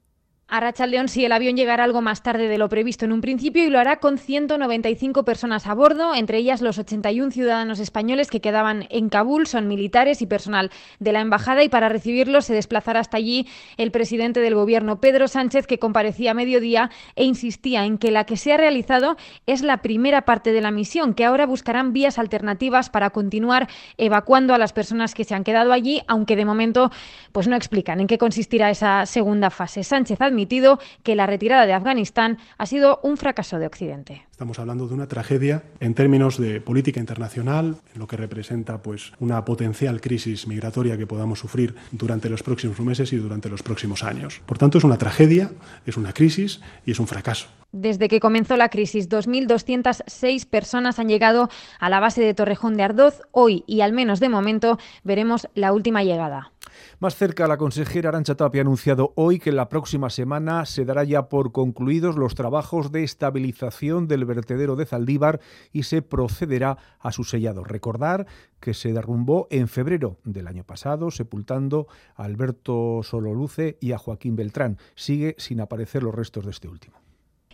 [0.55, 3.65] A Rachaldeón sí, el avión llegará algo más tarde de lo previsto en un principio
[3.65, 8.41] y lo hará con 195 personas a bordo, entre ellas los 81 ciudadanos españoles que
[8.41, 13.01] quedaban en Kabul, son militares y personal de la embajada y para recibirlos se desplazará
[13.01, 17.99] hasta allí el presidente del gobierno, Pedro Sánchez, que comparecía a mediodía e insistía en
[17.99, 21.47] que la que se ha realizado es la primera parte de la misión, que ahora
[21.47, 26.37] buscarán vías alternativas para continuar evacuando a las personas que se han quedado allí, aunque
[26.37, 26.93] de momento
[27.33, 29.83] pues no explican en qué consistirá esa segunda fase.
[29.83, 34.27] Sánchez ha admitido que la retirada de Afganistán ha sido un fracaso de Occidente.
[34.31, 39.13] Estamos hablando de una tragedia en términos de política internacional, en lo que representa pues
[39.21, 44.05] una potencial crisis migratoria que podamos sufrir durante los próximos meses y durante los próximos
[44.05, 44.43] años.
[44.45, 45.51] Por tanto, es una tragedia,
[45.87, 47.47] es una crisis y es un fracaso.
[47.73, 51.49] Desde que comenzó la crisis, 2.206 personas han llegado
[51.81, 53.23] a la base de Torrejón de Ardoz.
[53.33, 56.53] Hoy, y al menos de momento, veremos la última llegada.
[56.99, 61.05] Más cerca, la consejera Arancha Tapia ha anunciado hoy que la próxima semana se dará
[61.05, 65.41] ya por concluidos los trabajos de estabilización del vertedero de Zaldívar
[65.73, 67.65] y se procederá a su sellado.
[67.65, 68.27] Recordar
[68.61, 74.37] que se derrumbó en febrero del año pasado, sepultando a Alberto Sololuce y a Joaquín
[74.37, 74.79] Beltrán.
[74.95, 77.04] Sigue sin aparecer los restos de este último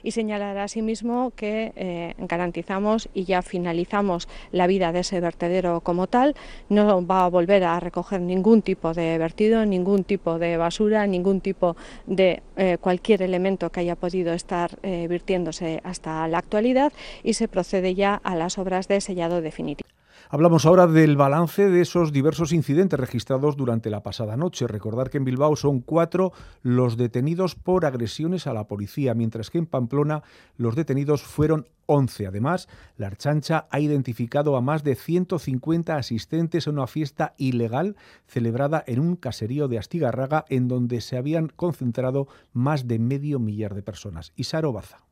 [0.02, 6.06] y señalar asimismo que eh, garantizamos y ya finalizamos la vida de ese vertedero como
[6.06, 6.34] tal.
[6.68, 11.40] No va a volver a recoger ningún tipo de vertido, ningún tipo de basura, ningún
[11.40, 17.34] tipo de eh, cualquier elemento que haya podido estar eh, virtiéndose hasta la actualidad y
[17.34, 19.99] se procede ya a las obras de sellado definitivo.
[20.32, 24.68] Hablamos ahora del balance de esos diversos incidentes registrados durante la pasada noche.
[24.68, 29.58] Recordar que en Bilbao son cuatro los detenidos por agresiones a la policía, mientras que
[29.58, 30.22] en Pamplona
[30.56, 32.28] los detenidos fueron 11.
[32.28, 37.96] Además, la Archancha ha identificado a más de 150 asistentes a una fiesta ilegal
[38.28, 43.74] celebrada en un caserío de Astigarraga en donde se habían concentrado más de medio millar
[43.74, 44.32] de personas.
[44.36, 45.09] Isaro Baza.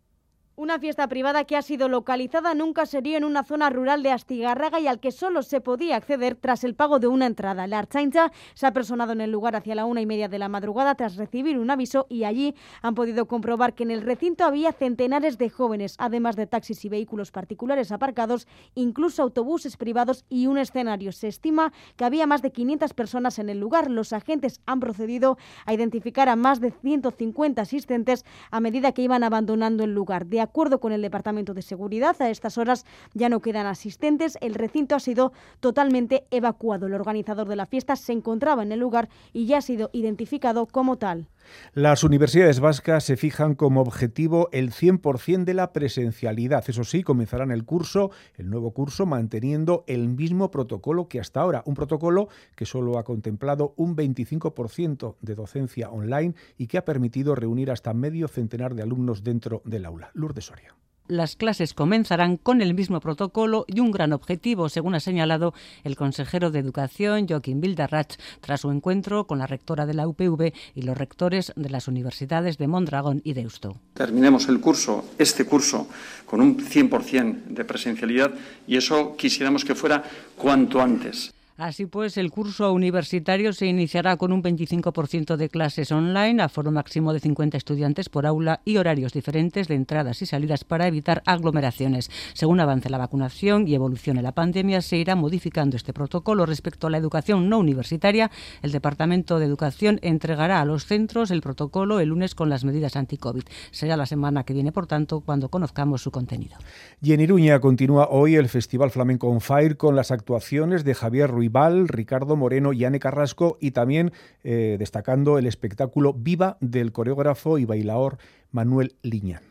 [0.59, 4.11] Una fiesta privada que ha sido localizada en un caserío en una zona rural de
[4.11, 7.69] Astigarraga y al que solo se podía acceder tras el pago de una entrada.
[7.69, 10.49] La Archaincha se ha personado en el lugar hacia la una y media de la
[10.49, 14.73] madrugada tras recibir un aviso y allí han podido comprobar que en el recinto había
[14.73, 20.59] centenares de jóvenes, además de taxis y vehículos particulares aparcados, incluso autobuses privados y un
[20.59, 21.13] escenario.
[21.13, 23.93] Se estima que había más de 500 personas en el lugar.
[23.93, 29.23] Los agentes han procedido a identificar a más de 150 asistentes a medida que iban
[29.23, 30.27] abandonando el lugar.
[30.27, 32.85] De acuerdo con el Departamento de Seguridad, a estas horas
[33.15, 34.39] ya no quedan asistentes.
[34.41, 36.87] El recinto ha sido totalmente evacuado.
[36.87, 40.67] El organizador de la fiesta se encontraba en el lugar y ya ha sido identificado
[40.67, 41.29] como tal.
[41.73, 46.65] Las universidades vascas se fijan como objetivo el 100% de la presencialidad.
[46.69, 51.63] Eso sí, comenzarán el curso, el nuevo curso, manteniendo el mismo protocolo que hasta ahora.
[51.67, 57.35] Un protocolo que solo ha contemplado un 25% de docencia online y que ha permitido
[57.35, 60.11] reunir hasta medio centenar de alumnos dentro del aula.
[60.15, 60.75] Lourdes Soria
[61.09, 65.97] las clases comenzarán con el mismo protocolo y un gran objetivo, según ha señalado el
[65.97, 70.83] consejero de Educación, Joaquín Bildarratz, tras su encuentro con la rectora de la UPV y
[70.83, 73.77] los rectores de las universidades de Mondragón y Deusto.
[73.95, 75.89] Terminemos el curso, este curso,
[76.27, 78.33] con un 100% de presencialidad
[78.67, 80.03] y eso quisiéramos que fuera
[80.37, 81.33] cuanto antes.
[81.59, 86.71] Así pues, el curso universitario se iniciará con un 25% de clases online, a foro
[86.71, 91.21] máximo de 50 estudiantes por aula y horarios diferentes de entradas y salidas para evitar
[91.27, 92.13] aglomeraciones.
[92.33, 96.91] Según avance la vacunación y evolucione la pandemia, se irá modificando este protocolo respecto a
[96.91, 98.31] la educación no universitaria.
[98.63, 102.95] El Departamento de Educación entregará a los centros el protocolo el lunes con las medidas
[102.95, 103.43] anti-COVID.
[103.73, 106.57] Será la semana que viene, por tanto, cuando conozcamos su contenido.
[107.03, 111.29] Y en Iruña continúa hoy el Festival Flamenco on Fire con las actuaciones de Javier
[111.29, 114.13] Ruiz Val, Ricardo Moreno y Carrasco y también
[114.45, 118.19] eh, destacando el espectáculo Viva del coreógrafo y bailador
[118.51, 119.43] Manuel Liñán.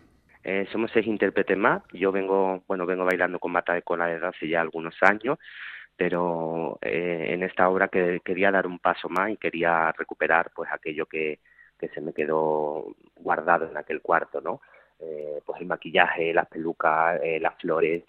[0.44, 1.84] Eh, somos seis intérpretes más.
[1.94, 5.38] Yo vengo, bueno, vengo bailando con Mata de Cola desde hace ya algunos años,
[5.96, 10.70] pero eh, en esta obra que quería dar un paso más y quería recuperar pues
[10.72, 11.40] aquello que,
[11.78, 14.62] que se me quedó guardado en aquel cuarto, ¿no?
[15.46, 18.04] Pues el maquillaje, las pelucas, las flores,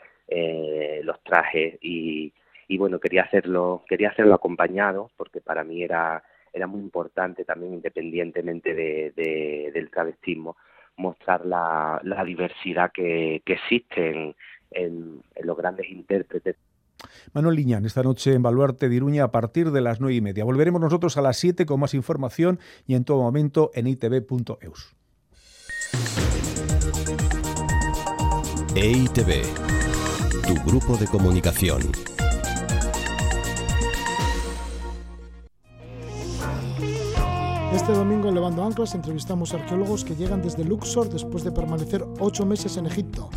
[1.03, 2.33] los trajes y,
[2.69, 7.75] y bueno quería hacerlo quería hacerlo acompañado porque para mí era era muy importante también
[7.75, 10.57] independientemente de, de, del travestismo
[10.97, 14.35] mostrar la, la diversidad que, que existe en,
[14.71, 16.57] en, en los grandes intérpretes
[17.33, 20.45] Manuel Liñán, esta noche en Baluarte de Iruña a partir de las nueve y media.
[20.45, 24.97] Volveremos nosotros a las 7 con más información y en todo momento en itv.eus.
[28.75, 29.43] EITV,
[30.47, 31.83] tu grupo de comunicación.
[37.73, 42.47] Este domingo en Levando Anclas entrevistamos arqueólogos que llegan desde Luxor después de permanecer ocho
[42.47, 43.29] meses en Egipto.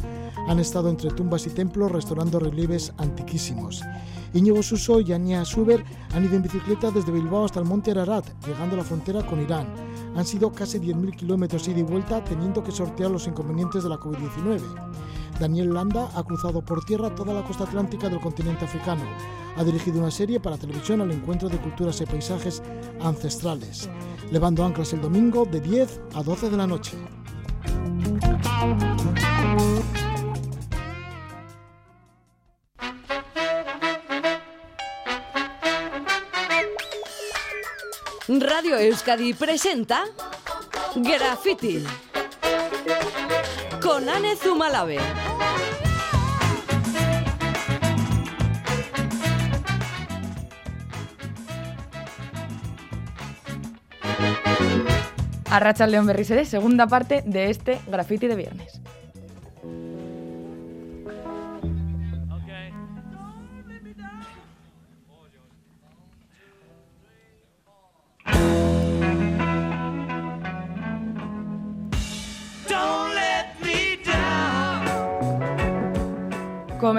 [0.48, 3.82] Han estado entre tumbas y templos restaurando relieves antiquísimos.
[4.34, 8.26] Íñigo Suso y Ania Suber han ido en bicicleta desde Bilbao hasta el monte Ararat,
[8.48, 9.68] llegando a la frontera con Irán.
[10.16, 13.98] Han sido casi 10.000 kilómetros ida y vuelta, teniendo que sortear los inconvenientes de la
[13.98, 14.62] COVID-19.
[15.42, 19.02] Daniel Landa ha cruzado por tierra toda la costa atlántica del continente africano.
[19.58, 22.62] Ha dirigido una serie para televisión al encuentro de culturas y paisajes
[23.02, 23.90] ancestrales.
[24.30, 26.96] Levando anclas el domingo de 10 a 12 de la noche.
[38.28, 40.04] Radio Euskadi presenta
[40.96, 41.84] Graffiti
[43.82, 45.21] con Anne Zumalabe.
[55.52, 58.81] Arracha León Berrisere, segunda parte de este graffiti de viernes.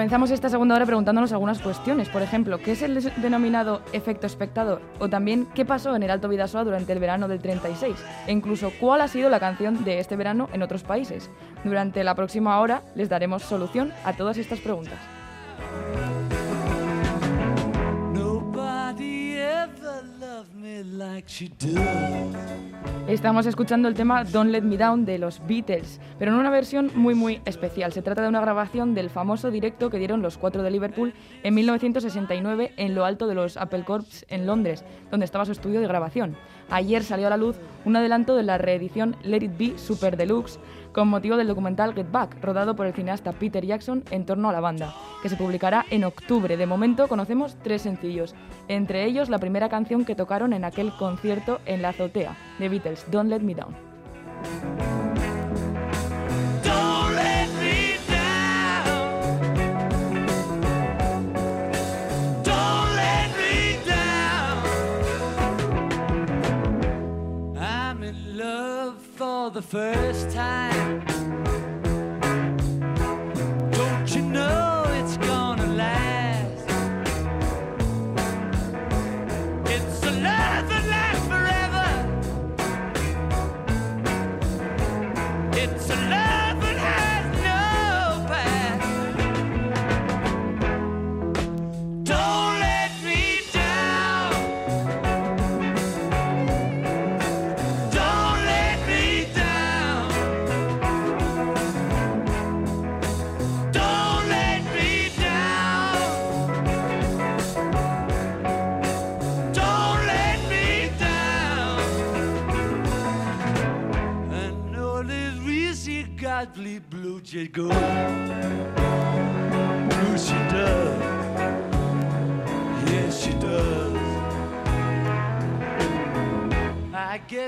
[0.03, 2.09] Comenzamos esta segunda hora preguntándonos algunas cuestiones.
[2.09, 4.81] Por ejemplo, ¿qué es el denominado efecto espectador?
[4.99, 7.95] O también, ¿qué pasó en el Alto Vidasoa durante el verano del 36?
[8.27, 11.29] E incluso, ¿cuál ha sido la canción de este verano en otros países?
[11.63, 14.99] Durante la próxima hora les daremos solución a todas estas preguntas.
[23.09, 26.89] Estamos escuchando el tema Don't Let Me Down de los Beatles, pero en una versión
[26.95, 27.91] muy muy especial.
[27.91, 31.53] Se trata de una grabación del famoso directo que dieron los cuatro de Liverpool en
[31.53, 35.87] 1969 en lo alto de los Apple Corps en Londres, donde estaba su estudio de
[35.87, 36.37] grabación.
[36.69, 40.59] Ayer salió a la luz un adelanto de la reedición Let It Be Super Deluxe
[40.93, 44.53] con motivo del documental Get Back, rodado por el cineasta Peter Jackson en torno a
[44.53, 46.55] la banda, que se publicará en octubre.
[46.55, 48.35] De momento conocemos tres sencillos,
[48.67, 53.05] entre ellos la primera canción que tocaron en aquel concierto en la azotea, de Beatles,
[53.11, 54.92] Don't Let Me Down.
[69.49, 71.22] The first time.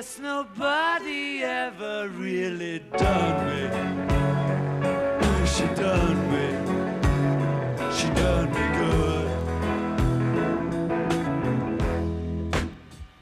[0.06, 3.70] Guess nobody ever really done me.
[5.48, 6.48] She done me.
[7.96, 9.28] She done me good.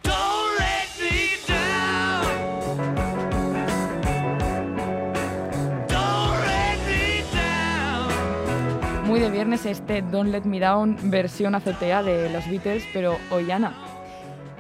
[0.04, 2.26] Don't let me down.
[5.88, 9.08] Don't let me down.
[9.08, 13.52] Muy de viernes este Don't Let Me Down versión azotea de los Beatles, pero hoy
[13.52, 13.93] Ana.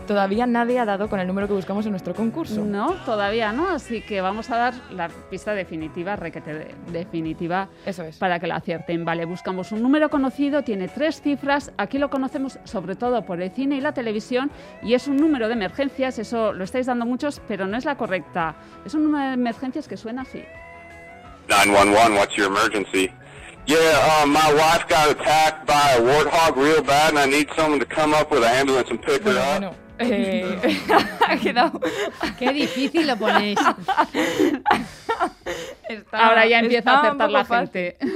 [0.07, 2.61] Todavía nadie ha dado con el número que buscamos en nuestro concurso.
[2.65, 8.03] No, todavía no, así que vamos a dar la pista definitiva, requete de- definitiva, Eso
[8.03, 8.17] es.
[8.17, 9.05] para que la acierten.
[9.05, 13.51] Vale, buscamos un número conocido, tiene tres cifras, aquí lo conocemos sobre todo por el
[13.51, 17.41] cine y la televisión, y es un número de emergencias, eso lo estáis dando muchos,
[17.47, 18.55] pero no es la correcta.
[18.85, 20.43] Es un número de emergencias que suena así.
[21.47, 23.09] 911, what's your emergency?
[23.65, 23.77] Yeah,
[24.23, 27.85] um, my wife got attacked by a warthog real bad and I need someone to
[27.85, 29.59] come up with an ambulance and pick her up.
[29.61, 29.73] Bueno,
[30.11, 30.79] eh,
[31.27, 31.79] ha quedado...
[32.37, 33.57] Qué difícil lo ponéis.
[35.87, 37.97] Está- Ahora ya empieza a acertar la gente.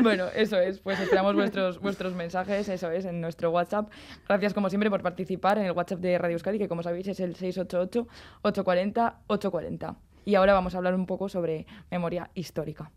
[0.00, 3.90] Bueno, eso es, pues esperamos vuestros, vuestros mensajes, eso es, en nuestro WhatsApp.
[4.28, 7.18] Gracias como siempre por participar en el WhatsApp de Radio Euskadi, que como sabéis es
[7.20, 9.96] el 688-840-840.
[10.24, 12.90] Y ahora vamos a hablar un poco sobre memoria histórica.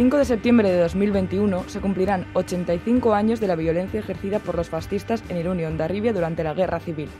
[0.00, 4.70] 5 de septiembre de 2021 se cumplirán 85 años de la violencia ejercida por los
[4.70, 7.10] fascistas en Irún y Ondarribia durante la Guerra Civil.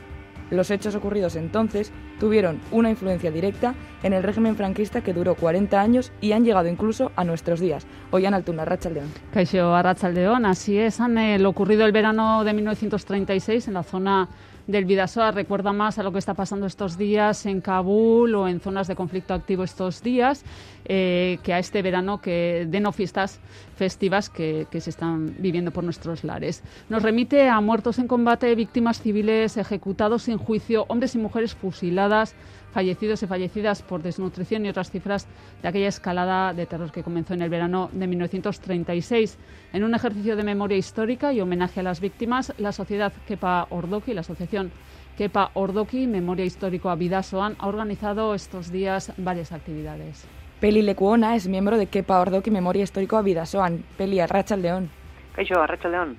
[0.49, 5.79] Los hechos ocurridos entonces tuvieron una influencia directa en el régimen franquista que duró 40
[5.79, 7.85] años y han llegado incluso a nuestros días.
[8.09, 9.09] Oyan Altuna, Racha León.
[9.31, 10.99] Caixo Arrachaldeón, así es.
[10.99, 14.27] Han, lo ocurrido el verano de 1936 en la zona
[14.67, 18.59] del Bidasoa recuerda más a lo que está pasando estos días en Kabul o en
[18.59, 20.43] zonas de conflicto activo estos días
[20.85, 23.39] eh, que a este verano que de no fiestas
[23.75, 26.63] festivas que, que, se están viviendo por nuestros lares.
[26.89, 32.35] Nos remite a muertos en combate, víctimas civiles ejecutados sin juicio, hombres y mujeres fusiladas,
[32.71, 35.27] fallecidos y fallecidas por desnutrición y otras cifras
[35.61, 39.37] de aquella escalada de terror que comenzó en el verano de 1936.
[39.73, 44.13] En un ejercicio de memoria histórica y homenaje a las víctimas, la sociedad Kepa Ordoki,
[44.13, 44.71] la asociación
[45.17, 50.25] Kepa Ordoki, Memoria Histórico a Bidasoan, ha organizado estos días varias actividades.
[50.59, 53.83] Peli Lecuona es miembro de Kepa Ordoki Memoria Histórico a Bidasoan.
[53.97, 54.89] Peli Arracha León.
[55.33, 56.17] Caixo, Arracha León.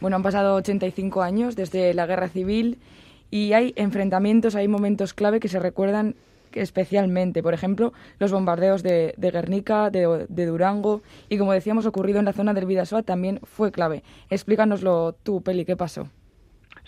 [0.00, 2.78] Bueno, han pasado 85 años desde la Guerra Civil
[3.30, 6.14] y hay enfrentamientos, hay momentos clave que se recuerdan
[6.52, 7.42] especialmente.
[7.42, 12.54] Por ejemplo, los bombardeos de, Guernica, de, Durango y, como decíamos, ocurrido en la zona
[12.54, 14.02] del Bidasoa también fue clave.
[14.30, 16.08] Explícanoslo tú, Peli, ¿qué pasó?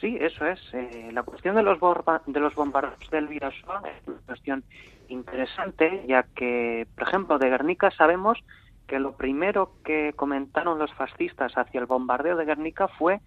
[0.00, 0.60] Sí, eso es.
[0.72, 4.64] Eh, la cuestión de los, borba, de los bombardeos del Bidasoa es una cuestión
[5.08, 8.38] interesante, ya que, por ejemplo, de Guernica sabemos
[8.86, 13.20] que lo primero que comentaron los fascistas hacia el bombardeo de Guernica fue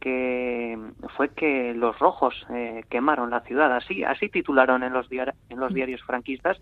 [0.00, 0.78] que
[1.16, 3.74] fue que los rojos eh, quemaron la ciudad.
[3.74, 6.58] Así así titularon en los diar- en los diarios franquistas.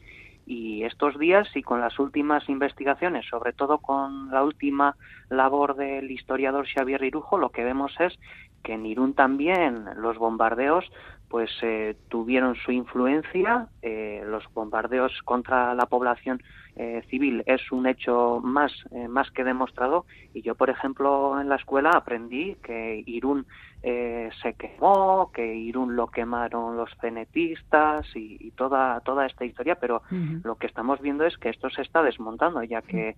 [0.46, 4.94] Y estos días y con las últimas investigaciones sobre todo con la última
[5.30, 8.18] labor del historiador Xavier Irujo lo que vemos es
[8.62, 10.84] que en Irún también los bombardeos
[11.30, 16.42] pues eh, tuvieron su influencia eh, los bombardeos contra la población
[16.76, 20.06] eh, civil es un hecho más eh, más que demostrado.
[20.32, 23.46] Y yo por ejemplo en la escuela aprendí que Irún
[23.82, 29.76] eh, se quemó que Irún lo quemaron los cenetistas y, y toda toda esta historia
[29.76, 30.02] pero
[30.42, 33.16] lo que estamos viendo es que esto se está desmontando ya que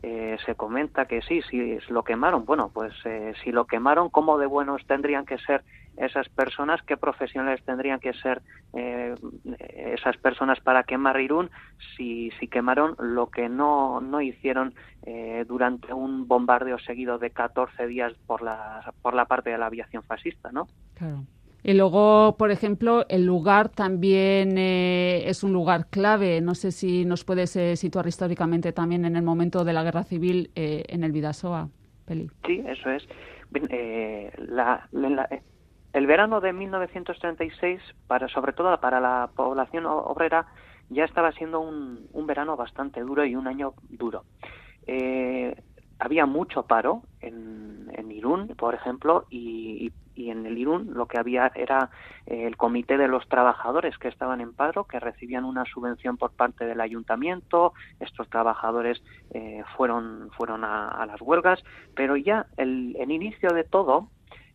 [0.00, 2.44] eh, se comenta que sí, sí, lo quemaron.
[2.44, 5.64] Bueno, pues eh, si lo quemaron, ¿cómo de buenos tendrían que ser
[5.96, 6.80] esas personas?
[6.86, 8.42] ¿Qué profesionales tendrían que ser
[8.74, 9.14] eh,
[9.68, 11.50] esas personas para quemar Irún
[11.96, 17.86] si, si quemaron lo que no, no hicieron eh, durante un bombardeo seguido de 14
[17.86, 20.68] días por la, por la parte de la aviación fascista, ¿no?
[20.94, 21.24] Claro.
[21.64, 26.40] Y luego, por ejemplo, el lugar también eh, es un lugar clave.
[26.40, 30.04] No sé si nos puedes eh, situar históricamente también en el momento de la guerra
[30.04, 31.68] civil eh, en el Vidasoa,
[32.06, 32.30] Peli.
[32.46, 33.02] Sí, eso es.
[33.70, 35.28] Eh, la- la-
[35.92, 40.46] el verano de 1936, para, sobre todo para la población obrera,
[40.90, 44.24] ya estaba siendo un, un verano bastante duro y un año duro.
[44.86, 45.54] Eh,
[45.98, 51.52] había mucho paro en, en Irún, por ejemplo, y, en el Irún lo que había
[51.54, 51.90] era
[52.26, 56.32] eh, el comité de los trabajadores que estaban en paro, que recibían una subvención por
[56.32, 57.72] parte del ayuntamiento.
[58.00, 61.62] Estos trabajadores eh, fueron, fueron a, las huelgas,
[61.94, 64.08] pero ya el inicio de todo,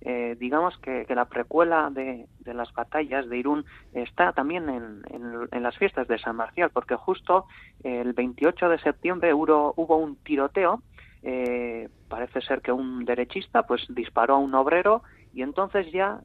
[0.05, 5.01] eh, digamos que, que la precuela de, de las batallas de Irún está también en,
[5.09, 7.45] en- las fiestas de San Marcial, porque justo
[7.83, 10.83] el 28 de septiembre hubo, hubo un tiroteo
[11.21, 16.19] eh, parece ser que un derechista pues disparó a un obrero y entonces ya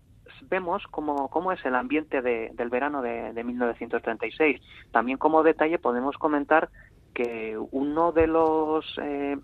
[0.51, 4.61] vemos cómo, cómo es el ambiente de- del verano de, de 1936.
[4.91, 6.68] También como detalle podemos comentar
[7.14, 9.37] que uno de los eh,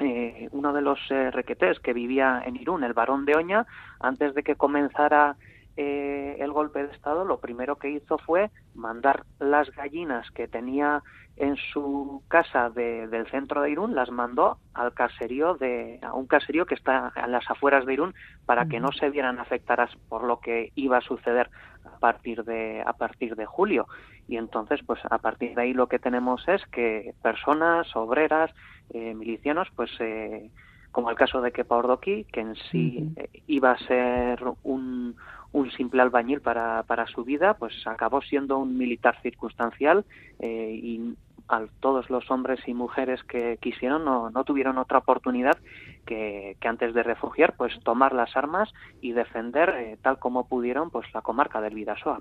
[0.00, 3.66] eh, uno de los eh, requetés que vivía en Irún, el barón de Oña,
[4.00, 5.36] antes de que comenzara
[5.76, 11.02] eh, el golpe de Estado, lo primero que hizo fue mandar las gallinas que tenía
[11.36, 16.28] en su casa de- del centro de Irún, las mandó al caserío de, a un
[16.28, 18.14] caserío que está en las afueras de Irún
[18.46, 21.50] para que no se vieran afectadas por lo que iba a suceder
[21.92, 23.88] a partir de, a partir de julio.
[24.28, 28.52] Y entonces, pues a partir de ahí lo que tenemos es que personas, obreras,
[28.90, 30.50] eh, milicianos, pues eh,
[30.92, 35.16] como el caso de Kepa Ordoqui, que en sí eh, iba a ser un,
[35.52, 40.04] un simple albañil para, para su vida, pues acabó siendo un militar circunstancial
[40.38, 41.14] eh, y
[41.48, 45.58] a todos los hombres y mujeres que quisieron no, no tuvieron otra oportunidad
[46.06, 48.70] que, que antes de refugiar, pues tomar las armas
[49.00, 52.20] y defender eh, tal como pudieron pues la comarca del Vidasoa.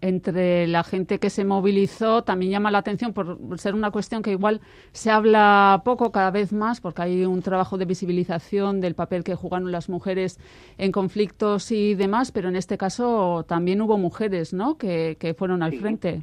[0.00, 4.32] Entre la gente que se movilizó también llama la atención por ser una cuestión que
[4.32, 4.60] igual
[4.92, 9.34] se habla poco cada vez más porque hay un trabajo de visibilización del papel que
[9.34, 10.38] jugaron las mujeres
[10.78, 14.76] en conflictos y demás, pero en este caso también hubo mujeres ¿no?
[14.76, 15.78] que, que fueron al Sí.
[15.78, 16.22] frente.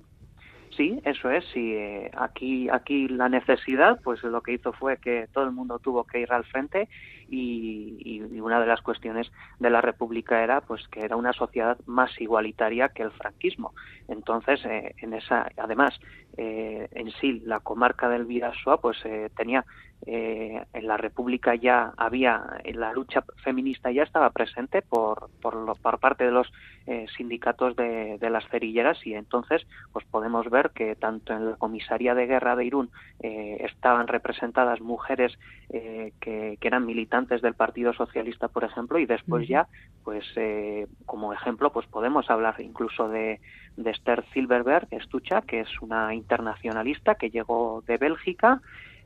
[0.77, 1.43] Sí, eso es.
[1.53, 5.79] Sí, eh, aquí, aquí la necesidad, pues lo que hizo fue que todo el mundo
[5.79, 6.87] tuvo que ir al frente
[7.27, 11.77] y, y- una de las cuestiones de la República era, pues, que era una sociedad
[11.85, 13.73] más igualitaria que el franquismo.
[14.07, 15.99] Entonces, eh, en esa, además,
[16.37, 19.65] eh, en sí, la comarca del Vidasoa, pues, eh, tenía
[20.05, 25.55] eh, en la República ya había en la lucha feminista ya estaba presente por por,
[25.55, 26.51] lo- por parte de los
[26.87, 31.55] eh, sindicatos de, de las cerilleras y entonces pues podemos ver que tanto en la
[31.57, 35.37] comisaría de guerra de Irún eh, estaban representadas mujeres
[35.69, 39.67] eh, que, que eran militantes del Partido Socialista por ejemplo y después ya
[40.03, 43.39] pues eh, como ejemplo pues podemos hablar incluso de,
[43.75, 48.61] de Esther Silverberg Estucha que es una internacionalista que llegó de Bélgica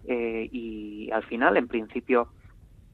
[0.08, 2.30] eh, y al final, en principio,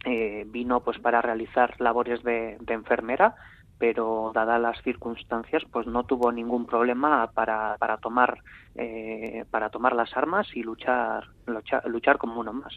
[0.05, 3.35] eh, vino pues para realizar labores de, de enfermera,
[3.77, 8.37] pero dadas las circunstancias, pues no tuvo ningún problema para, para tomar
[8.75, 12.73] eh, para tomar las armas y luchar luchar, luchar como uno más.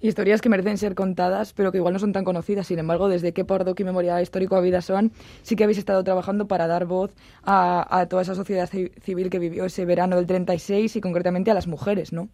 [0.00, 2.66] Historias que merecen ser contadas, pero que igual no son tan conocidas.
[2.66, 5.12] Sin embargo, desde que Pardoki Memorial Histórico a Vidasoan,
[5.42, 9.30] sí que habéis estado trabajando para dar voz a, a toda esa sociedad ci- civil
[9.30, 12.28] que vivió ese verano del 36 y concretamente a las mujeres, ¿no?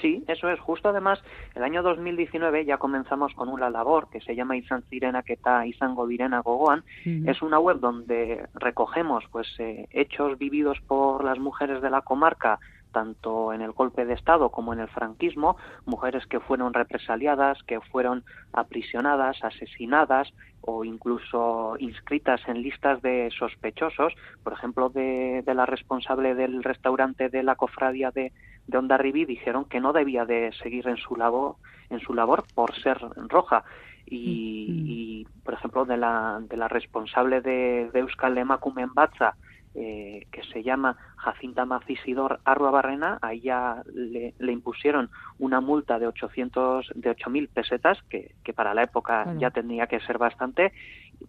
[0.00, 0.60] Sí, eso es.
[0.60, 1.22] Justo además,
[1.54, 6.06] el año 2019 ya comenzamos con una labor que se llama Izan Zirena Keta Izango
[6.06, 6.84] Direna Gogoan.
[7.06, 7.30] Ujú.
[7.30, 12.58] Es una web donde recogemos pues eh, hechos vividos por las mujeres de la comarca
[12.92, 17.80] tanto en el golpe de Estado como en el franquismo, mujeres que fueron represaliadas, que
[17.80, 24.12] fueron aprisionadas, asesinadas o incluso inscritas en listas de sospechosos,
[24.42, 28.32] por ejemplo, de, de la responsable del restaurante de la cofradía de,
[28.66, 31.56] de Ondarribí, dijeron que no debía de seguir en su labor,
[31.90, 33.64] en su labor por ser roja.
[34.10, 39.36] Y, y, por ejemplo, de la, de la responsable de, de Euskal Emakumeen Batza,
[39.80, 45.08] eh, que se llama Jacinta Macisidor Arrua Barrena, a ella le, le impusieron
[45.38, 50.00] una multa de 800 de 8.000 pesetas, que, que para la época ya tenía que
[50.00, 50.72] ser bastante,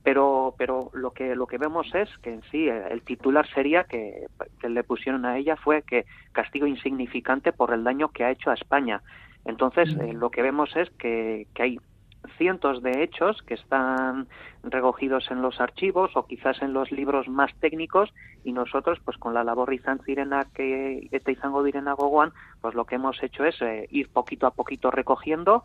[0.03, 3.83] pero pero lo que lo que vemos es que en sí eh, el titular sería
[3.83, 4.25] que,
[4.59, 8.49] que le pusieron a ella fue que castigo insignificante por el daño que ha hecho
[8.49, 9.01] a España.
[9.45, 11.79] Entonces, eh, lo que vemos es que, que hay
[12.37, 14.27] cientos de hechos que están
[14.63, 18.13] recogidos en los archivos o quizás en los libros más técnicos
[18.43, 22.85] y nosotros pues con la labor izan zirena que eta izango direna gogoan pues lo
[22.85, 25.63] que hemos hecho es eh, ir poquito a poquito recogiendo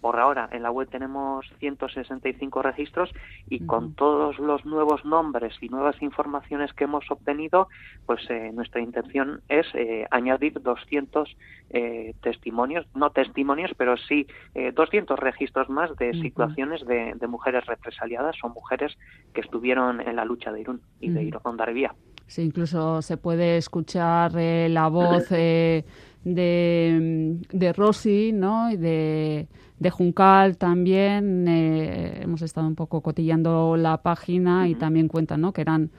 [0.00, 3.10] por ahora en la web tenemos 165 registros
[3.48, 7.68] y con todos los nuevos nombres y nuevas informaciones que hemos obtenido,
[8.06, 11.36] pues eh, nuestra intención es eh, añadir 200
[11.70, 17.66] eh, testimonios, no testimonios, pero sí eh, 200 registros más de situaciones de, de mujeres
[17.66, 18.96] represaliadas o mujeres
[19.32, 21.22] que estuvieron en la lucha de Irún y de.
[21.24, 21.94] Irún Ondarribía.
[22.30, 25.84] Sí, incluso se puede escuchar eh, la voz eh,
[26.24, 28.70] de, de Rosy, ¿no?
[28.70, 29.48] Y de,
[29.78, 31.46] de Juncal también.
[31.48, 35.52] eh, hemos estado un poco cotillando la página y también cuentan, ¿no?
[35.52, 35.90] Que eran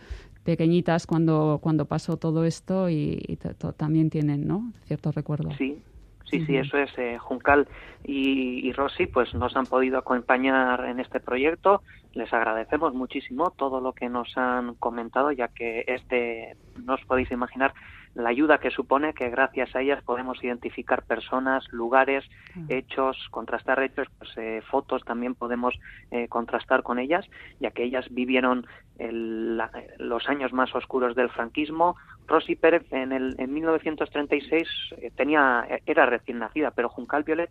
[0.43, 3.37] pequeñitas cuando, cuando pasó todo esto y,
[3.77, 4.71] también tienen, ¿no?
[4.85, 5.51] Cierto recuerdo.
[5.57, 5.81] Sí,
[6.25, 6.89] sí, sí, eso es.
[6.97, 7.67] eh, Juncal
[8.03, 11.81] y, y Rosy pues nos han podido acompañar en este proyecto.
[12.13, 17.31] Les agradecemos muchísimo todo lo que nos han comentado, ya que este, no os podéis
[17.31, 17.73] imaginar
[18.13, 22.25] la ayuda que supone que gracias a ellas podemos identificar personas, lugares,
[22.69, 25.73] hechos, contrastar hechos, pues, eh, fotos también podemos
[26.11, 27.25] eh, contrastar con ellas,
[27.59, 28.65] ya que ellas vivieron
[28.97, 31.95] el- la- los años más oscuros del franquismo.
[32.27, 37.49] Rosy Pérez en, el, en 1936 eh, tenía, era recién nacida, pero Juncal Violet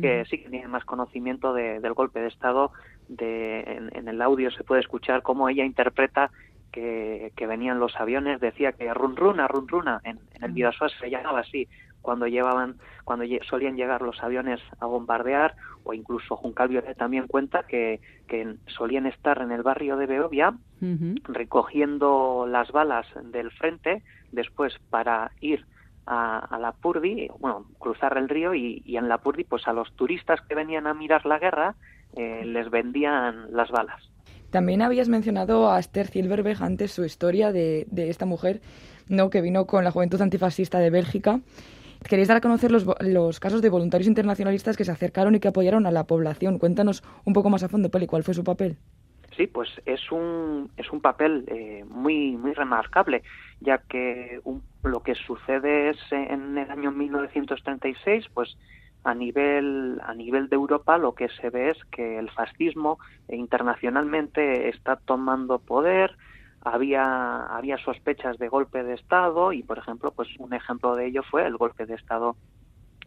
[0.00, 2.70] que sí que tiene más conocimiento de- del golpe de Estado.
[3.08, 6.30] De, en, en el audio se puede escuchar cómo ella interpreta
[6.72, 10.88] que, que venían los aviones, decía que run runa, run runa, en, en el Bidasoa
[10.88, 11.68] se llamaba así,
[12.02, 15.54] cuando llevaban, cuando solían llegar los aviones a bombardear,
[15.84, 20.54] o incluso Juncal Violet también cuenta que, que solían estar en el barrio de Beovia
[21.24, 24.02] recogiendo las balas del frente,
[24.32, 25.64] después para ir
[26.06, 29.72] a, a la Purdi, bueno, cruzar el río y, y en la Purdi, pues a
[29.72, 31.74] los turistas que venían a mirar la guerra
[32.16, 34.02] eh, les vendían las balas.
[34.50, 38.60] También habías mencionado a Esther Silverberg antes su historia de, de esta mujer
[39.08, 41.40] no que vino con la Juventud Antifascista de Bélgica.
[42.08, 45.48] Queréis dar a conocer los, los casos de voluntarios internacionalistas que se acercaron y que
[45.48, 46.58] apoyaron a la población.
[46.58, 48.76] Cuéntanos un poco más a fondo, Peli, cuál fue su papel.
[49.36, 53.22] Sí, pues es un, es un papel eh, muy, muy remarcable,
[53.60, 54.40] ya que
[54.82, 58.56] lo que sucede es en el año 1936, pues
[59.04, 64.68] a nivel, a nivel de Europa lo que se ve es que el fascismo internacionalmente
[64.68, 66.16] está tomando poder,
[66.62, 71.22] había, había sospechas de golpe de Estado y, por ejemplo, pues un ejemplo de ello
[71.22, 72.36] fue el golpe de Estado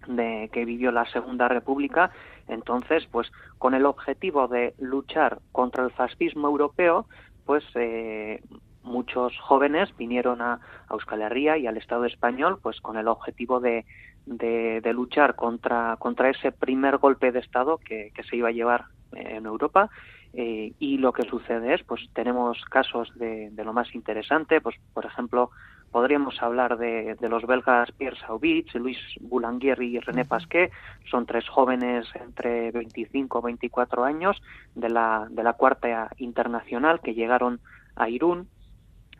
[0.07, 2.11] de que vivió la Segunda República.
[2.47, 7.05] Entonces, pues con el objetivo de luchar contra el fascismo europeo,
[7.45, 8.41] pues eh,
[8.83, 13.59] muchos jóvenes vinieron a, a Euskal Herria y al Estado español, pues con el objetivo
[13.59, 13.85] de,
[14.25, 18.53] de, de luchar contra, contra ese primer golpe de Estado que, que se iba a
[18.53, 19.89] llevar en Europa.
[20.33, 24.77] Eh, y lo que sucede es, pues tenemos casos de, de lo más interesante, pues
[24.93, 25.51] por ejemplo,
[25.91, 30.71] podríamos hablar de, de los belgas Pierre Sauvich, Luis Boulanger y René Pasquet,
[31.09, 34.41] son tres jóvenes entre 25 y 24 años
[34.73, 37.59] de la, de la Cuarta Internacional que llegaron
[37.95, 38.47] a Irún.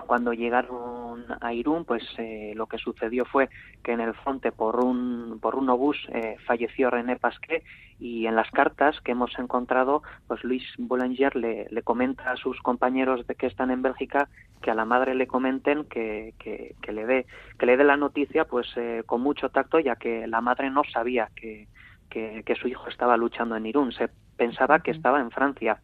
[0.02, 3.50] Cuando llegaron a Irún, pues eh, lo que sucedió fue
[3.84, 7.64] que en el fronte por un, por un obús eh, falleció René Pasquet
[8.00, 12.60] y en las cartas que hemos encontrado, pues Luis Boulanger le, le comenta a sus
[12.62, 14.28] compañeros de que están en Bélgica
[14.62, 17.26] que a la madre le comenten que, que, que le dé
[17.58, 20.84] que le dé la noticia pues eh, con mucho tacto ya que la madre no
[20.84, 21.68] sabía que,
[22.10, 25.80] que, que su hijo estaba luchando en Irún, se pensaba que estaba en Francia.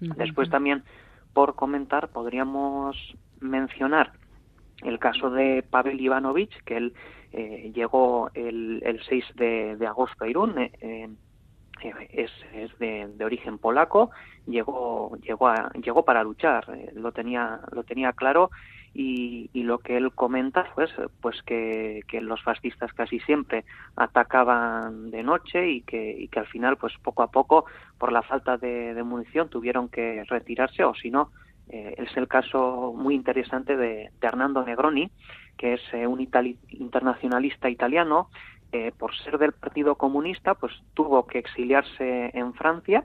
[0.00, 0.82] Después también
[1.32, 2.96] por comentar podríamos
[3.42, 4.12] mencionar
[4.82, 6.94] el caso de Pavel Ivanovich, que él
[7.32, 11.10] eh, llegó el, el 6 de, agosto a Irún, eh, eh,
[12.10, 14.10] es, de, origen polaco,
[14.46, 18.50] llegó, llegó, a, llegó para luchar, lo, tenía, lo tenía claro
[18.94, 20.90] y, y, lo que él comenta pues,
[21.20, 23.64] pues que, los fascistas casi siempre
[23.96, 27.64] atacaban de noche y que, y que al final pues poco a poco
[27.98, 31.30] por la falta de munición tuvieron que retirarse o si no
[31.68, 35.10] eh, es el caso muy interesante de, de Hernando Negroni,
[35.56, 38.28] que es eh, un internacionalista italiano,
[38.72, 43.04] eh, por ser del Partido Comunista, pues tuvo que exiliarse en Francia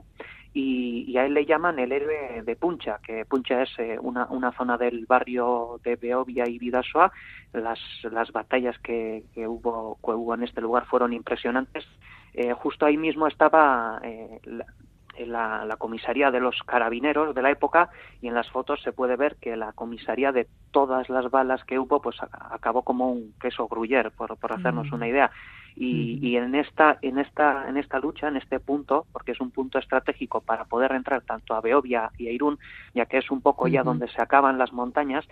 [0.54, 4.26] y, y, a él le llaman el héroe de Puncha, que Puncha es eh, una,
[4.30, 7.12] una, zona del barrio de Beovia y Vidasoa.
[7.52, 7.78] Las,
[8.10, 11.84] las batallas que, que, hubo, que hubo en este lugar fueron impresionantes.
[12.56, 14.40] Justo ahí mismo estaba eh,
[15.26, 17.90] la, la, comisaría de los carabineros de la época
[18.20, 21.78] y en las fotos se puede ver que la comisaría de todas las balas que
[21.78, 24.94] hubo pues acabó como un queso gruyer por, por hacernos mm.
[24.94, 25.30] una idea
[25.76, 29.50] y, y, en esta en esta en esta lucha en este punto porque es un
[29.50, 32.58] punto estratégico para poder entrar tanto a Beovia y a Irún
[32.94, 33.86] ya que es un poco ya uh -huh.
[33.86, 35.26] donde se acaban las montañas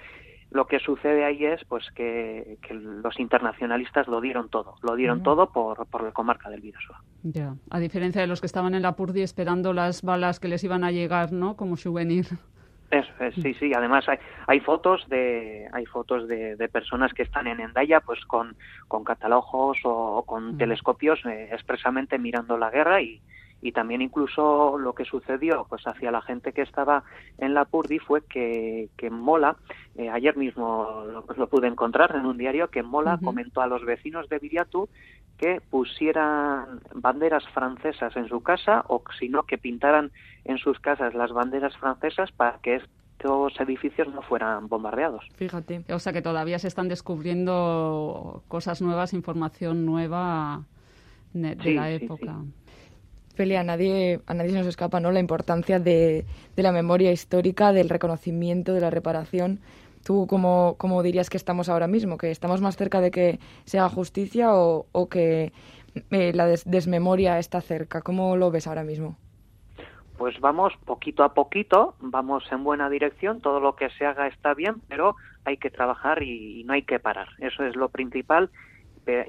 [0.50, 5.18] lo que sucede ahí es pues que, que, los internacionalistas lo dieron todo, lo dieron
[5.18, 5.24] uh -huh.
[5.24, 7.02] todo por, por la comarca del Bidasoa.
[7.22, 10.62] Ya, a diferencia de los que estaban en la Purdi esperando las balas que les
[10.64, 11.56] iban a llegar, ¿no?
[11.56, 12.26] Como souvenir.
[12.90, 13.72] Es, es, sí, sí.
[13.74, 18.24] Además hay, hay fotos de hay fotos de, de, personas que están en Endaya, pues
[18.26, 18.54] con,
[18.86, 20.58] con catalojos o, o con uh -huh.
[20.58, 23.20] telescopios eh, expresamente mirando la guerra y,
[23.62, 27.04] y también incluso lo que sucedió pues hacia la gente que estaba
[27.38, 29.56] en la Purdi fue que, que Mola,
[29.96, 33.24] eh, ayer mismo lo, lo, pude encontrar en un diario, que Mola uh -huh.
[33.24, 34.88] comentó a los vecinos de Viriatu
[35.38, 40.10] que pusieran banderas francesas en su casa o si no que pintaran
[40.44, 45.24] en sus casas las banderas francesas para que estos edificios no fueran bombardeados.
[45.34, 50.64] Fíjate, o sea que todavía se están descubriendo cosas nuevas, información nueva
[51.32, 52.36] de, de sí, la época.
[52.40, 52.65] Sí, sí.
[53.38, 55.12] A nadie, a nadie se nos escapa ¿no?
[55.12, 56.24] la importancia de,
[56.56, 59.60] la memoria histórica, del reconocimiento, de la reparación.
[60.04, 62.16] ¿Tú cómo, cómo, dirías que estamos ahora mismo?
[62.16, 65.52] ¿Que estamos más cerca de que se haga justicia o, o que
[66.12, 68.00] eh, la des desmemoria está cerca?
[68.00, 69.18] ¿Cómo lo ves ahora mismo?
[70.16, 74.54] Pues vamos poquito a poquito, vamos en buena dirección, todo lo que se haga está
[74.54, 75.14] bien, pero
[75.44, 77.28] hay que trabajar y, y no hay que parar.
[77.38, 78.48] Eso es lo principal,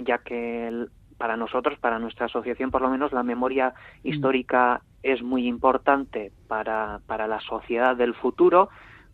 [0.05, 4.07] ya que el, para nosotros, para nuestra asociación por lo menos, la memoria mm.
[4.07, 8.69] histórica es muy importante para, para la sociedad del futuro,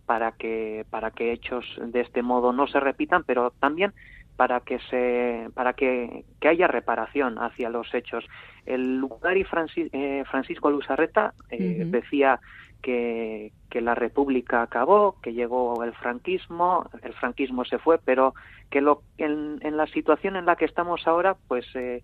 [0.06, 3.94] para que, para que hechos de este modo no se repitan, pero también
[4.36, 8.26] para que se para que, que haya reparación hacia los hechos.
[8.66, 11.92] El Lugari Francis, eh, Francisco Luzarreta eh, uh -huh.
[11.92, 12.40] decía
[12.82, 18.34] que, que, la República acabó, que llegó el franquismo, el franquismo se fue, pero
[18.74, 22.02] que lo, en, en la situación en la que estamos ahora, pues eh,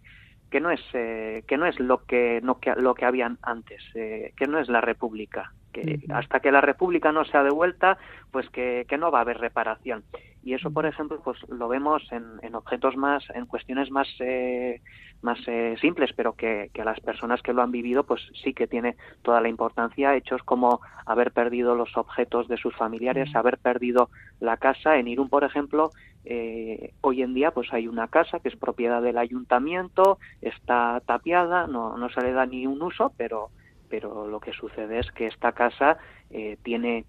[0.51, 3.81] que no es eh, que no es lo que no que lo que habían antes,
[3.95, 7.97] eh, que no es la República, que hasta que la República no sea devuelta,
[8.29, 10.03] pues que, que no va a haber reparación.
[10.43, 14.79] Y eso, por ejemplo, pues lo vemos en, en objetos más, en cuestiones más eh,
[15.21, 18.53] más eh, simples, pero que, que a las personas que lo han vivido, pues sí
[18.53, 20.15] que tiene toda la importancia.
[20.15, 24.09] Hechos como haber perdido los objetos de sus familiares, haber perdido
[24.39, 24.97] la casa.
[24.97, 25.91] En Irún, por ejemplo,
[26.25, 31.67] eh, hoy en día pues hay una casa que es propiedad del ayuntamiento, está tapiada,
[31.67, 33.49] no, no se le da ni un uso, pero,
[33.89, 35.97] pero lo que sucede es que esta casa
[36.29, 37.05] eh, tiene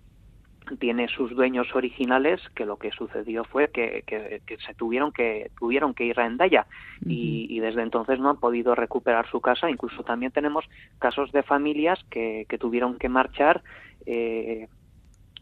[0.79, 5.51] tiene sus dueños originales que lo que sucedió fue que, que, que se tuvieron que
[5.59, 6.66] tuvieron que ir a Endaya.
[7.03, 7.12] Uh -huh.
[7.12, 9.71] y, y, desde entonces no han podido recuperar su casa.
[9.71, 10.64] Incluso también tenemos
[10.99, 13.62] casos de familias que, que tuvieron que marchar
[14.07, 14.68] eh,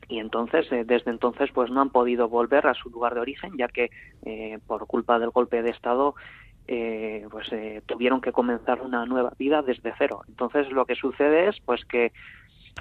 [0.08, 3.52] y entonces eh, desde entonces pues no han podido volver a su lugar de origen
[3.56, 3.90] ya que
[4.24, 6.14] eh, por culpa del golpe de estado
[6.66, 10.22] eh, pues eh, tuvieron que comenzar una nueva vida desde cero.
[10.28, 12.12] Entonces lo que sucede es pues que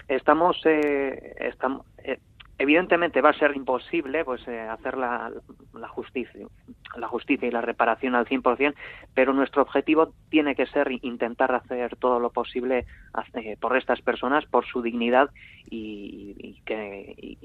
[0.08, 2.20] estamos eh, estamos eh,
[2.58, 5.32] evidentemente va a ser imposible pues eh, hacer la,
[5.74, 6.48] la, justicia
[6.96, 8.74] la justicia y la reparación al 100%,
[9.14, 12.86] pero nuestro objetivo tiene que ser intentar hacer todo lo posible
[13.34, 15.30] eh, por estas personas, por su dignidad
[15.70, 17.38] y, que,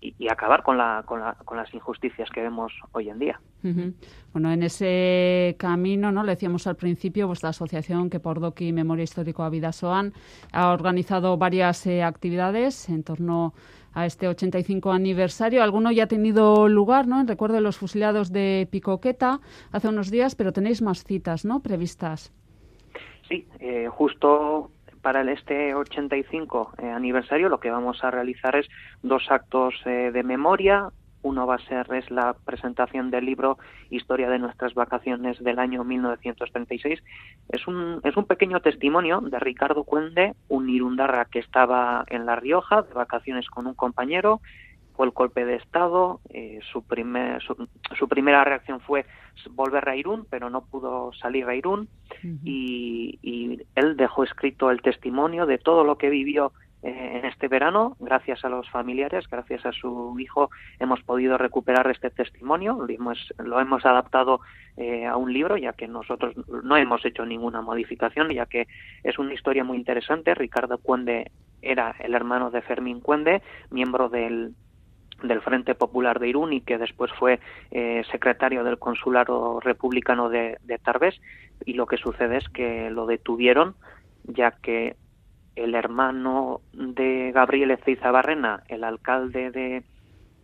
[0.00, 3.40] y, acabar con, la, con, la, con, las injusticias que vemos hoy en día.
[4.32, 6.22] Bueno, en ese camino, ¿no?
[6.22, 10.12] le decíamos al principio, vuestra asociación, que por Doki Memoria Histórico a Vidasoan,
[10.52, 13.54] ha organizado varias eh, actividades en torno
[13.94, 15.62] este 85 aniversario.
[15.62, 17.20] Alguno ya ha tenido lugar, ¿no?
[17.20, 19.40] En recuerdo de los fusilados de Picoqueta
[19.72, 21.60] hace unos días, pero tenéis más citas, ¿no?
[21.60, 22.32] Previstas.
[23.28, 24.70] Sí, eh, justo
[25.02, 28.68] para este 85 eh, aniversario lo que vamos a realizar es
[29.02, 30.90] dos actos eh, de memoria
[31.22, 33.58] uno va a ser es la presentación del libro
[33.90, 37.02] Historia de nuestras vacaciones del año 1936.
[37.48, 42.36] Es un, es un pequeño testimonio de Ricardo Cuende, un irundarra que estaba en La
[42.36, 44.40] Rioja de vacaciones con un compañero,
[44.94, 47.68] fue el golpe de Estado, eh, su, primer, su,
[47.98, 49.06] su, primera reacción fue
[49.52, 51.88] volver a Irún, pero no pudo salir a Irún
[52.44, 56.52] y, y él dejó escrito el testimonio de todo lo que vivió
[56.82, 61.90] eh, en este verano, gracias a los familiares, gracias a su hijo, hemos podido recuperar
[61.90, 64.40] este testimonio, lo hemos, lo hemos adaptado
[64.78, 68.66] eh, a un libro, ya que nosotros no hemos hecho ninguna modificación, ya que
[69.04, 70.34] es una historia muy interesante.
[70.34, 74.54] Ricardo Cuende era el hermano de Fermín Cuende, miembro del,
[75.44, 81.20] Frente Popular de Irún y que después fue eh, secretario del Consulado Republicano de Tarbes.
[81.66, 83.74] Y lo que sucede es que lo detuvieron,
[84.24, 84.96] ya que
[85.62, 89.82] el hermano de Gabriel Ezeiza Barrena, el alcalde de,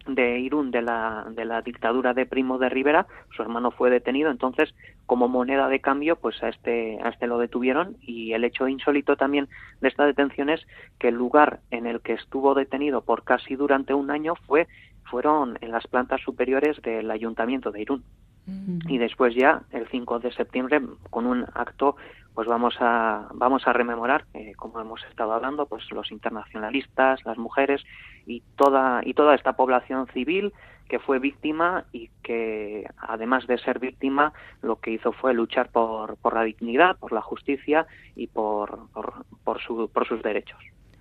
[0.07, 4.31] de Irún de la, de la dictadura de Primo de Rivera, su hermano fue detenido,
[4.31, 4.75] entonces
[5.07, 9.17] como moneda de cambio pues a este, a este lo detuvieron y el hecho insólito
[9.17, 9.49] también
[9.81, 10.67] de esta detención es
[10.99, 14.67] que el lugar en el que estuvo detenido por casi durante un año fue
[15.11, 18.05] fueron en las plantas superiores del ayuntamiento de Irún.
[18.47, 20.81] Y después ya, el 5 de septiembre,
[21.11, 21.97] con un acto,
[22.35, 27.39] pues vamos a, vamos a rememorar, eh, como hemos estado hablando, pues los internacionalistas, las
[27.39, 27.83] mujeres
[28.27, 30.53] y toda, y toda esta población civil
[30.89, 34.33] que fue víctima y que, además de ser víctima,
[34.63, 39.25] lo que hizo fue luchar por, por la dignidad, por la justicia y por, por,
[39.43, 40.59] por, su, por sus derechos.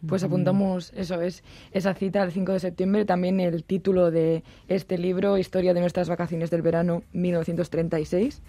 [0.07, 4.97] Pues apuntamos, eso es, esa cita del 5 de septiembre, también el título de este
[4.97, 8.41] libro, Historia de nuestras vacaciones del verano 1936.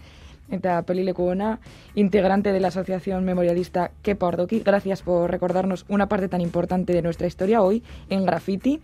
[0.50, 1.58] Eta Pelileku ona,
[1.94, 7.02] integrante de la Asociación Memorialista Kepa Ordoki, gracias por recordarnos una parte tan importante de
[7.02, 8.80] nuestra historia hoy en graffiti.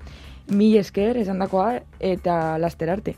[0.48, 3.16] Mi esker, esan dakoa, eta laster arte.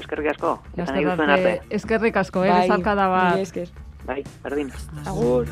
[0.00, 3.70] Eskerrik asko, Laster nahi duzuen arte, eskerrik asko, eh, Bai, bat.
[4.06, 4.72] Bai, berdin.
[5.04, 5.46] Agur.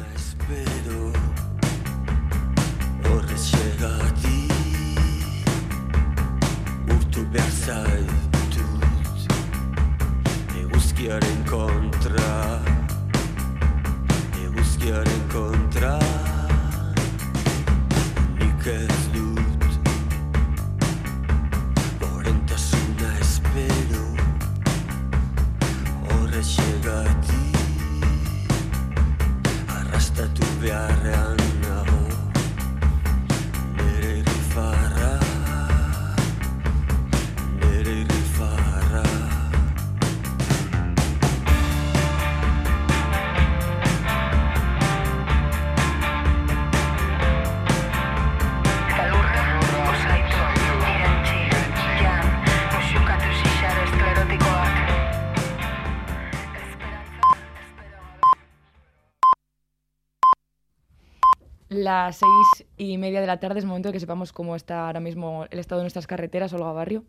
[61.98, 65.00] Las seis y media de la tarde es momento de que sepamos cómo está ahora
[65.00, 67.02] mismo el estado de nuestras carreteras, Olga Barrio.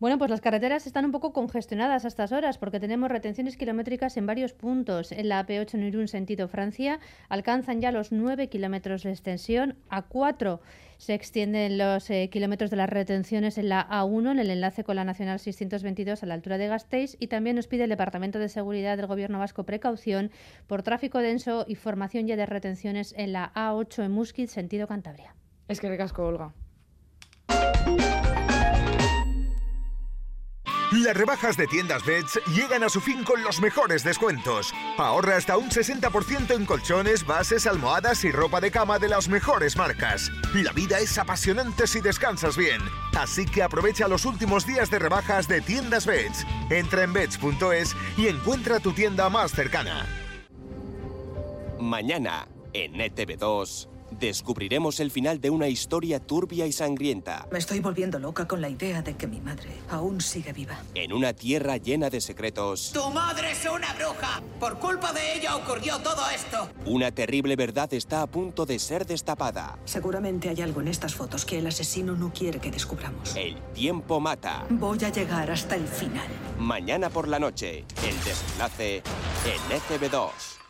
[0.00, 4.16] Bueno, pues las carreteras están un poco congestionadas a estas horas porque tenemos retenciones kilométricas
[4.16, 5.12] en varios puntos.
[5.12, 9.76] En la AP8 en Irún, sentido Francia, alcanzan ya los 9 kilómetros de extensión.
[9.88, 10.60] A 4
[11.02, 14.94] se extienden los eh, kilómetros de las retenciones en la A1, en el enlace con
[14.94, 17.16] la Nacional 622 a la altura de Gasteiz.
[17.18, 20.30] Y también nos pide el Departamento de Seguridad del Gobierno Vasco precaución
[20.68, 25.34] por tráfico denso y formación ya de retenciones en la A8 en Musquit, sentido Cantabria.
[25.66, 26.54] Es que recasco, Olga.
[30.92, 34.74] Las rebajas de tiendas Beds llegan a su fin con los mejores descuentos.
[34.98, 39.74] Ahorra hasta un 60% en colchones, bases, almohadas y ropa de cama de las mejores
[39.74, 40.30] marcas.
[40.52, 42.82] La vida es apasionante si descansas bien.
[43.18, 46.44] Así que aprovecha los últimos días de rebajas de tiendas Beds.
[46.68, 50.04] Entra en beds.es y encuentra tu tienda más cercana.
[51.80, 57.46] Mañana, en E ETV2, descubriremos el final de una historia turbia y sangrienta.
[57.50, 60.78] Me estoy volviendo loca con la idea de que mi madre aún sigue viva.
[60.94, 64.42] En una tierra llena de secretos, ¡Tu madre es una bruja!
[64.60, 66.68] Por culpa de ella ocurrió todo esto.
[66.86, 69.78] una terrible verdad está a punto de ser destapada.
[69.84, 73.34] Seguramente hay algo en estas fotos que el asesino no quiere que descubramos.
[73.36, 74.66] El tiempo mata.
[74.70, 76.26] Voy a llegar hasta el final.
[76.58, 80.61] Mañana por la noche, el desenlace en E ETV2.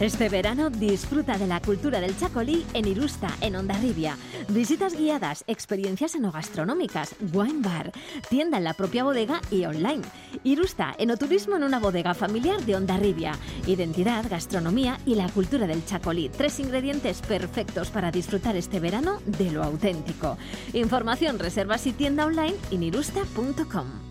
[0.00, 4.16] Este verano disfruta de la cultura del chacolí en Irusta, en Ondarribia.
[4.48, 7.90] Visitas guiadas, experiencias enogastronómicas, wine bar,
[8.30, 10.04] tienda en la propia bodega y online.
[10.44, 13.32] Irusta, enoturismo en una bodega familiar de Ondarribia.
[13.66, 16.28] Identidad, gastronomía y la cultura del chacolí.
[16.28, 20.38] Tres ingredientes perfectos para disfrutar este verano de lo auténtico.
[20.74, 24.07] Información, reservas y tienda online en irusta.com.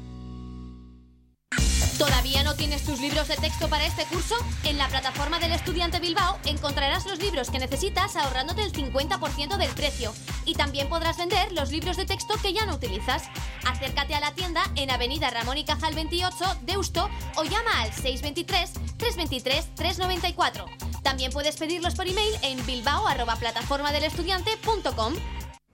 [1.97, 4.35] ¿Todavía no tienes tus libros de texto para este curso?
[4.63, 9.71] En la plataforma del estudiante Bilbao encontrarás los libros que necesitas ahorrándote el 50% del
[9.71, 10.13] precio.
[10.45, 13.23] Y también podrás vender los libros de texto que ya no utilizas.
[13.65, 18.73] Acércate a la tienda en Avenida Ramón y Cajal 28, Deusto, o llama al 623
[18.97, 20.65] 323 394.
[21.01, 25.15] También puedes pedirlos por email en bilbao.plataformadelestudiante.com.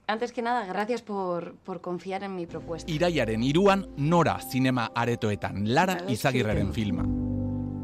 [0.06, 2.92] Antes que nada, gracias por, por confiar en mi propuesta.
[2.92, 7.06] Iraiaren iruan Nora zinema aretoetan Lara Izagirreren filma.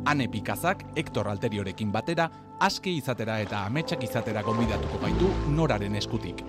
[0.05, 6.43] Ane Pikazak, Hector Alteriorekin batera, aske izatera eta ametsak izatera gonbidatuko gaitu Noraren eskutik.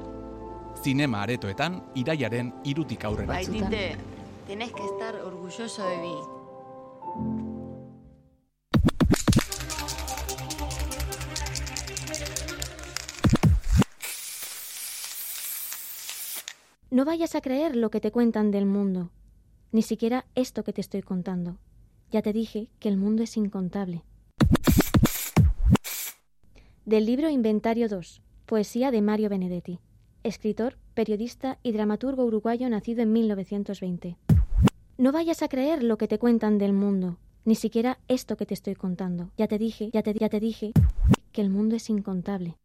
[0.83, 3.35] Zinema aretoetan Iraiaren irutik aurrera.
[3.35, 3.97] Baitite,
[4.47, 7.49] tienes que estar orgulloso de mí.
[16.93, 19.11] No vayas a creer lo que te cuentan del mundo,
[19.70, 21.57] ni siquiera esto que te estoy contando.
[22.11, 24.03] Ya te dije que el mundo es incontable.
[26.84, 29.78] Del libro Inventario 2, poesía de Mario Benedetti,
[30.24, 34.16] escritor, periodista y dramaturgo uruguayo nacido en 1920.
[34.99, 38.55] No vayas a creer lo que te cuentan del mundo, ni siquiera esto que te
[38.55, 39.30] estoy contando.
[39.36, 40.72] Ya te dije, ya te, ya te dije
[41.30, 42.57] que el mundo es incontable.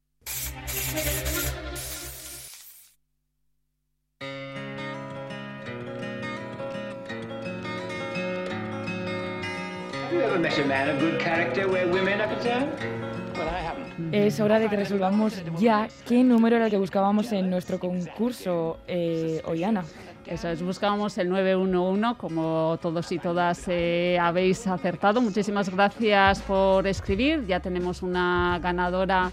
[14.12, 18.78] Es hora de que resolvamos ya qué número era el que buscábamos en nuestro concurso,
[18.88, 19.84] eh, Oyana.
[20.26, 25.22] Eso es, buscábamos el 911, como todos y todas eh, habéis acertado.
[25.22, 27.46] Muchísimas gracias por escribir.
[27.46, 29.32] Ya tenemos una ganadora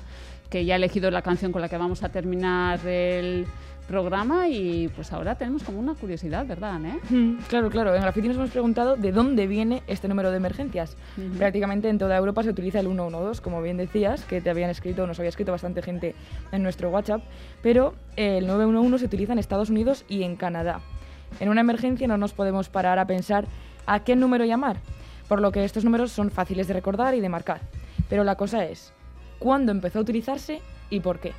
[0.50, 3.46] que ya ha elegido la canción con la que vamos a terminar el
[3.86, 6.78] programa y pues ahora tenemos como una curiosidad, ¿verdad?
[7.10, 7.94] Mm, claro, claro.
[7.94, 10.96] En Graffiti nos hemos preguntado de dónde viene este número de emergencias.
[11.36, 15.06] Prácticamente en toda Europa se utiliza el 112, como bien decías, que te habían escrito,
[15.06, 16.14] nos había escrito bastante gente
[16.52, 17.22] en nuestro WhatsApp,
[17.62, 20.80] pero el 911 se utiliza en Estados Unidos y en Canadá.
[21.40, 23.46] En una emergencia no nos podemos parar a pensar
[23.86, 24.78] a qué número llamar,
[25.28, 27.60] por lo que estos números son fáciles de recordar y de marcar.
[28.08, 28.92] Pero la cosa es,
[29.38, 30.60] ¿cuándo empezó a utilizarse
[30.90, 31.32] y por qué?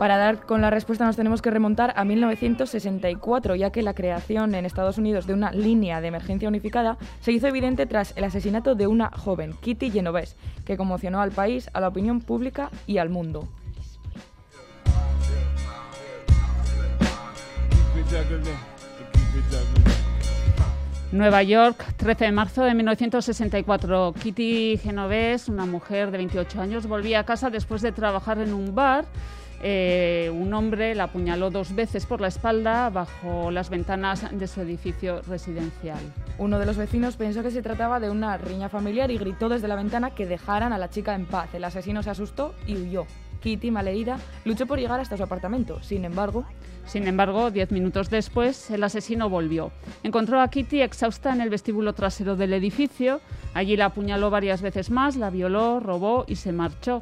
[0.00, 4.54] Para dar con la respuesta nos tenemos que remontar a 1964, ya que la creación
[4.54, 8.74] en Estados Unidos de una línea de emergencia unificada se hizo evidente tras el asesinato
[8.74, 13.10] de una joven, Kitty Genovese, que conmocionó al país, a la opinión pública y al
[13.10, 13.46] mundo.
[21.12, 24.14] Nueva York, 13 de marzo de 1964.
[24.14, 28.74] Kitty Genovese, una mujer de 28 años, volvía a casa después de trabajar en un
[28.74, 29.04] bar.
[29.62, 34.62] Eh, un hombre la apuñaló dos veces por la espalda bajo las ventanas de su
[34.62, 36.00] edificio residencial.
[36.38, 39.68] Uno de los vecinos pensó que se trataba de una riña familiar y gritó desde
[39.68, 41.54] la ventana que dejaran a la chica en paz.
[41.54, 43.06] El asesino se asustó y huyó.
[43.42, 45.82] Kitty, malherida, luchó por llegar hasta su apartamento.
[45.82, 46.44] Sin embargo,
[46.86, 49.70] sin embargo, diez minutos después, el asesino volvió.
[50.02, 53.20] Encontró a Kitty exhausta en el vestíbulo trasero del edificio.
[53.54, 57.00] Allí la apuñaló varias veces más, la violó, robó y se marchó.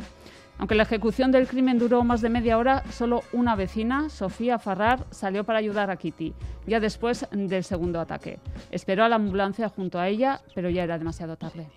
[0.59, 5.06] Aunque la ejecución del crimen duró más de media hora, solo una vecina, Sofía Farrar,
[5.11, 6.34] salió para ayudar a Kitty,
[6.66, 8.40] ya después del segundo ataque.
[8.72, 11.68] Esperó a la ambulancia junto a ella, pero ya era demasiado tarde.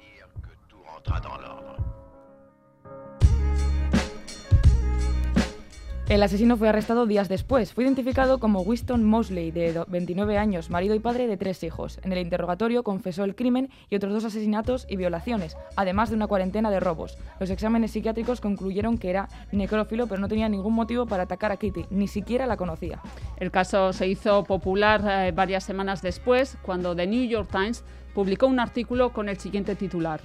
[6.09, 7.73] El asesino fue arrestado días después.
[7.73, 11.99] Fue identificado como Winston Mosley, de 29 años, marido y padre de tres hijos.
[12.03, 16.27] En el interrogatorio confesó el crimen y otros dos asesinatos y violaciones, además de una
[16.27, 17.17] cuarentena de robos.
[17.39, 21.57] Los exámenes psiquiátricos concluyeron que era necrófilo, pero no tenía ningún motivo para atacar a
[21.57, 22.99] Kitty, ni siquiera la conocía.
[23.37, 28.47] El caso se hizo popular eh, varias semanas después, cuando The New York Times publicó
[28.47, 30.19] un artículo con el siguiente titular.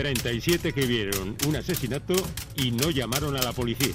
[0.00, 2.14] 37 que vieron un asesinato
[2.56, 3.92] y no llamaron a la policía.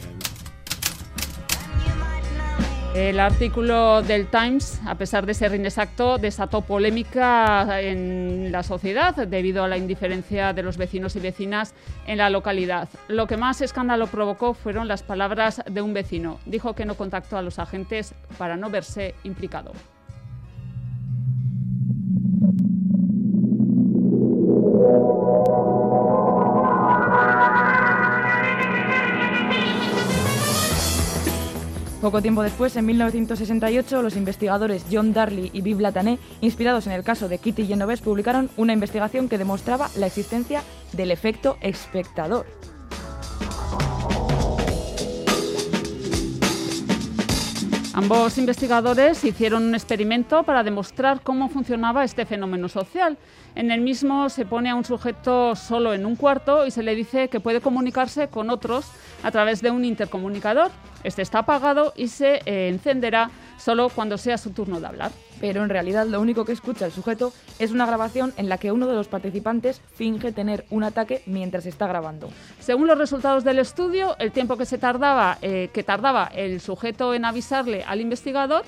[2.94, 9.64] El artículo del Times, a pesar de ser inexacto, desató polémica en la sociedad debido
[9.64, 11.74] a la indiferencia de los vecinos y vecinas
[12.06, 12.88] en la localidad.
[13.08, 16.40] Lo que más escándalo provocó fueron las palabras de un vecino.
[16.46, 19.72] Dijo que no contactó a los agentes para no verse implicado.
[32.06, 37.04] Poco tiempo después, en 1968, los investigadores John Darley y Viv Latané, inspirados en el
[37.04, 40.62] caso de Kitty Genovese, publicaron una investigación que demostraba la existencia
[40.94, 42.46] del efecto espectador.
[47.98, 53.18] Ambos investigadores hicieron un experimento para demostrar cómo funcionaba este fenómeno social.
[53.56, 56.94] En el mismo se pone a un sujeto solo en un cuarto y se le
[56.94, 58.86] dice que puede comunicarse con otros
[59.24, 60.72] a través de un intercomunicador.
[61.06, 65.12] Este está apagado y se eh, encenderá solo cuando sea su turno de hablar.
[65.40, 68.72] Pero en realidad lo único que escucha el sujeto es una grabación en la que
[68.72, 72.30] uno de los participantes finge tener un ataque mientras está grabando.
[72.60, 77.14] Según los resultados del estudio, el tiempo que se tardaba, eh, que tardaba el sujeto
[77.14, 78.64] en avisarle al investigador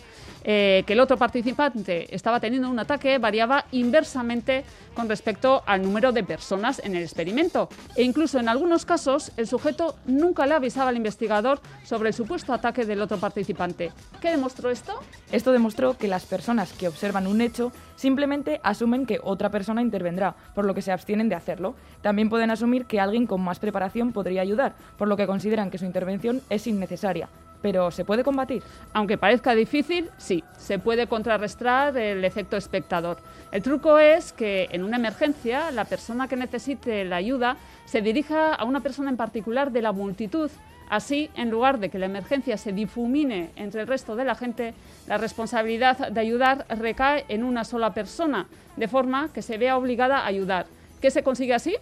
[0.49, 6.13] eh, que el otro participante estaba teniendo un ataque variaba inversamente con respecto al número
[6.13, 7.67] de personas en el experimento.
[7.97, 12.53] E incluso en algunos casos el sujeto nunca le avisaba al investigador sobre el supuesto
[12.53, 13.91] ataque del otro participante.
[14.21, 14.97] ¿Qué demostró esto?
[15.33, 20.33] Esto demostró que las personas que observan un hecho simplemente asumen que otra persona intervendrá,
[20.55, 21.75] por lo que se abstienen de hacerlo.
[22.01, 25.77] También pueden asumir que alguien con más preparación podría ayudar, por lo que consideran que
[25.77, 27.27] su intervención es innecesaria.
[27.61, 28.63] Pero ¿se puede combatir?
[28.93, 33.17] Aunque parezca difícil, sí, se puede contrarrestar el efecto espectador.
[33.51, 38.53] El truco es que en una emergencia la persona que necesite la ayuda se dirija
[38.53, 40.51] a una persona en particular de la multitud.
[40.89, 44.73] Así, en lugar de que la emergencia se difumine entre el resto de la gente,
[45.07, 48.47] la responsabilidad de ayudar recae en una sola persona,
[48.77, 50.65] de forma que se vea obligada a ayudar.
[51.01, 51.75] ¿Qué se consigue así?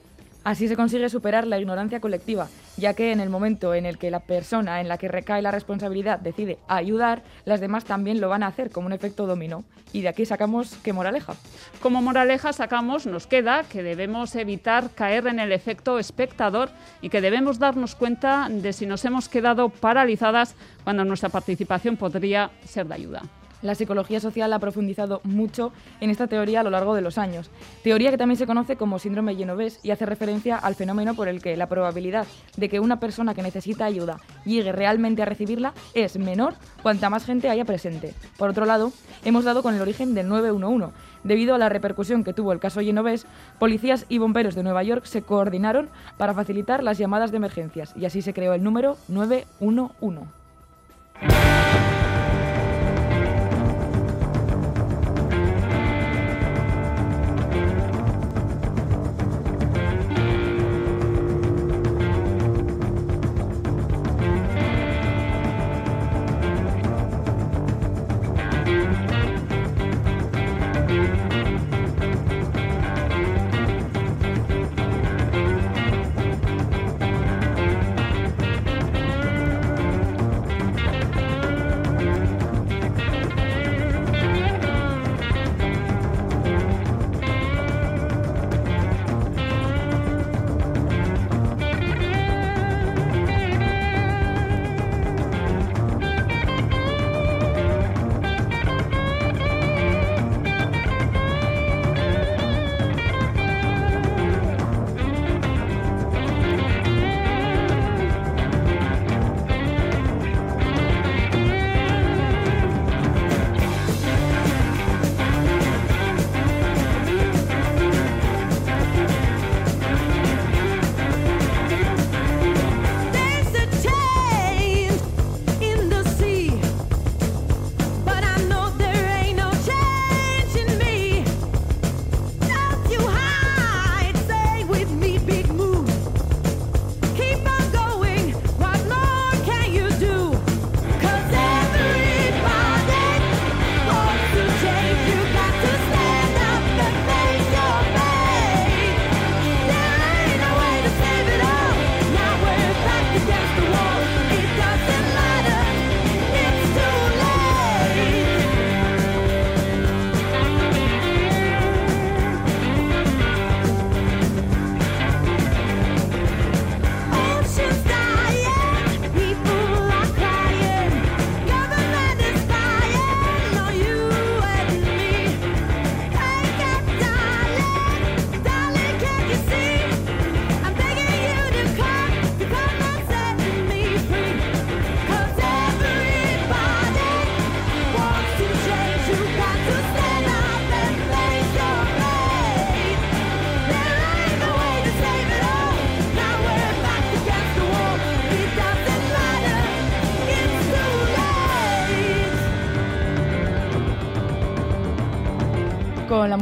[0.46, 4.12] Así se consigue superar la ignorancia colectiva, ya que en el momento en el que
[4.12, 8.44] la persona en la que recae la responsabilidad decide ayudar, las demás también lo van
[8.44, 9.64] a hacer como un efecto dominó.
[9.92, 11.34] Y de aquí sacamos qué moraleja.
[11.82, 16.70] Como moraleja sacamos, nos queda que debemos evitar caer en el efecto espectador
[17.02, 22.52] y que debemos darnos cuenta de si nos hemos quedado paralizadas cuando nuestra participación podría
[22.66, 23.24] ser de ayuda.
[23.66, 27.50] La psicología social ha profundizado mucho en esta teoría a lo largo de los años,
[27.84, 31.42] teoría que también se conoce como síndrome genovés y hace referencia al fenómeno por el
[31.42, 36.16] que la probabilidad de que una persona que necesita ayuda llegue realmente a recibirla es
[36.20, 36.54] menor
[36.84, 38.14] cuanta más gente haya presente.
[38.38, 38.92] Por otro lado,
[39.24, 40.94] hemos dado con el origen del 911.
[41.24, 43.26] Debido a la repercusión que tuvo el caso genovés,
[43.58, 48.06] policías y bomberos de Nueva York se coordinaron para facilitar las llamadas de emergencias y
[48.06, 50.22] así se creó el número 911.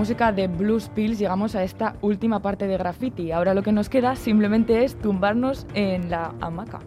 [0.04, 3.32] Música de Blues Pills llegamos a esta última parte de graffiti.
[3.32, 6.82] Ahora lo que nos queda simplemente es tumbarnos en la hamaca.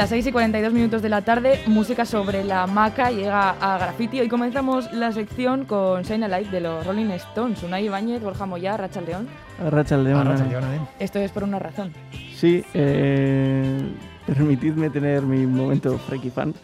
[0.00, 4.18] Las 6 y 42 minutos de la tarde, música sobre la hamaca llega a graffiti.
[4.18, 7.62] Hoy comenzamos la sección con Shine a Light de los Rolling Stones.
[7.62, 9.28] Unai Ibáñez, Borja Moya, Racha León.
[9.62, 10.26] Arracha el león.
[10.26, 10.76] Arracha eh.
[10.76, 10.80] eh.
[11.00, 11.92] Esto es por una razón.
[12.34, 13.78] Sí, eh,
[14.24, 16.54] permitidme tener mi momento freaky fan,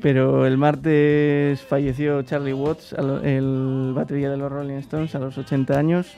[0.00, 5.78] pero el martes falleció Charlie Watts, el batería de los Rolling Stones, a los 80
[5.78, 6.16] años.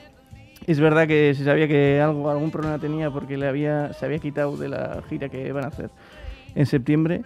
[0.67, 4.19] Es verdad que se sabía que algo, algún problema tenía porque le había, se había
[4.19, 5.89] quitado de la gira que iban a hacer
[6.55, 7.21] en septiembre,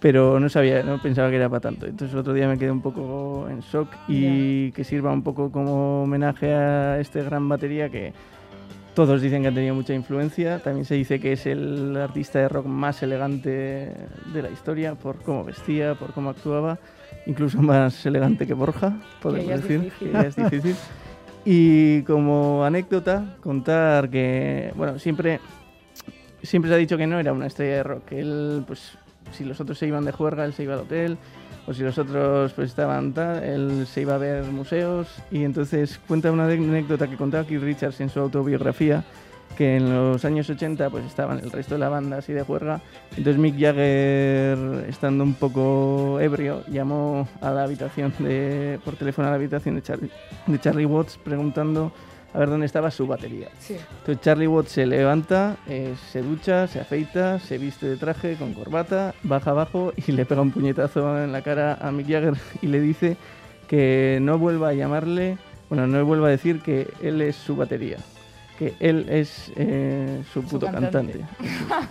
[0.00, 1.86] pero no sabía, no pensaba que era para tanto.
[1.86, 5.52] Entonces el otro día me quedé un poco en shock y que sirva un poco
[5.52, 8.12] como homenaje a este gran batería que
[8.94, 10.58] todos dicen que ha tenido mucha influencia.
[10.58, 13.94] También se dice que es el artista de rock más elegante
[14.32, 16.78] de la historia por cómo vestía, por cómo actuaba,
[17.26, 20.08] incluso más elegante que Borja, podemos decir, difícil.
[20.08, 20.76] que ya es difícil.
[21.44, 25.40] Y como anécdota, contar que, bueno, siempre,
[26.42, 28.12] siempre se ha dicho que no era una estrella de rock.
[28.12, 28.92] Él, pues,
[29.32, 31.18] si los otros se iban de juerga, él se iba al hotel,
[31.66, 35.08] o si los otros pues estaban tal, él se iba a ver museos.
[35.30, 39.04] Y entonces cuenta una anécdota que contaba Keith Richards en su autobiografía,
[39.56, 42.80] que en los años 80 pues estaban el resto de la banda así de juerga.
[43.16, 49.30] Entonces Mick Jagger, estando un poco ebrio, llamó a la habitación de, por teléfono a
[49.30, 50.10] la habitación de Charlie,
[50.46, 51.92] de Charlie Watts preguntando
[52.34, 53.48] a ver dónde estaba su batería.
[53.58, 53.76] Sí.
[53.98, 58.54] Entonces Charlie Watts se levanta, eh, se ducha, se afeita, se viste de traje con
[58.54, 62.66] corbata, baja abajo y le pega un puñetazo en la cara a Mick Jagger y
[62.68, 63.16] le dice
[63.68, 67.98] que no vuelva a llamarle, bueno, no vuelva a decir que él es su batería,
[68.58, 71.20] que él es eh, su puto cantante.
[71.20, 71.24] cantante.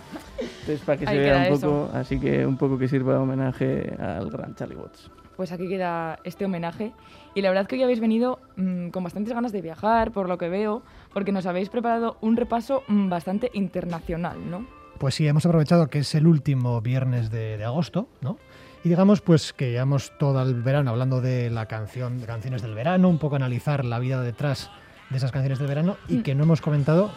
[0.60, 1.90] Entonces para que Ahí se vea un poco, eso.
[1.94, 5.10] así que un poco que sirva homenaje al gran Charlie Watts.
[5.42, 6.92] Pues aquí queda este homenaje.
[7.34, 10.38] Y la verdad que hoy habéis venido mm, con bastantes ganas de viajar, por lo
[10.38, 14.64] que veo, porque nos habéis preparado un repaso mm, bastante internacional, ¿no?
[14.98, 18.38] Pues sí, hemos aprovechado que es el último viernes de, de agosto, ¿no?
[18.84, 22.74] Y digamos pues que llevamos todo el verano hablando de la canción, de canciones del
[22.76, 24.70] verano, un poco analizar la vida detrás
[25.10, 26.22] de esas canciones del verano y Mm.
[26.22, 27.10] que no hemos comentado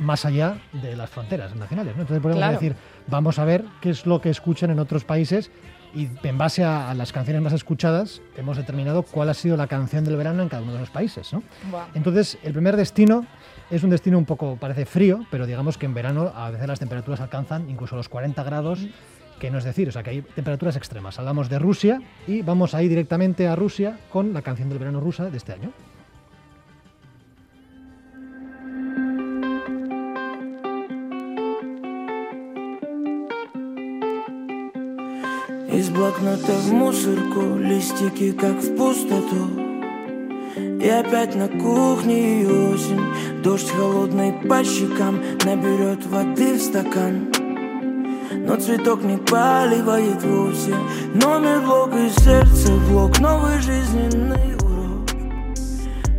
[0.00, 1.94] más allá de las fronteras nacionales.
[1.94, 2.02] ¿no?
[2.02, 2.54] Entonces podemos Claro.
[2.54, 2.74] decir,
[3.06, 5.52] vamos a ver qué es lo que escuchan en otros países
[5.94, 9.66] y en base a, a las canciones más escuchadas hemos determinado cuál ha sido la
[9.66, 11.32] canción del verano en cada uno de los países.
[11.32, 11.42] ¿no?
[11.94, 13.26] Entonces, el primer destino
[13.70, 16.78] es un destino un poco, parece frío, pero digamos que en verano a veces las
[16.78, 18.86] temperaturas alcanzan incluso los 40 grados,
[19.38, 21.18] que no es decir, o sea que hay temperaturas extremas.
[21.18, 25.00] Hablamos de Rusia y vamos a ir directamente a Rusia con la canción del verano
[25.00, 25.72] rusa de este año.
[35.72, 39.46] Из блокнота в мусорку Листики как в пустоту.
[40.58, 43.42] И опять на кухне и осень.
[43.44, 47.32] Дождь холодный по щекам Наберет воды в стакан.
[48.32, 50.74] Но цветок не поливает вовсе.
[51.14, 53.20] Номер блок и сердце блок.
[53.20, 55.08] Новый жизненный урок.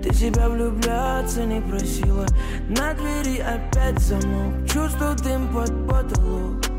[0.01, 2.25] Ты себя влюбляться не просила.
[2.69, 4.65] На двери опять замок.
[4.65, 6.70] Чувствую дым под потолок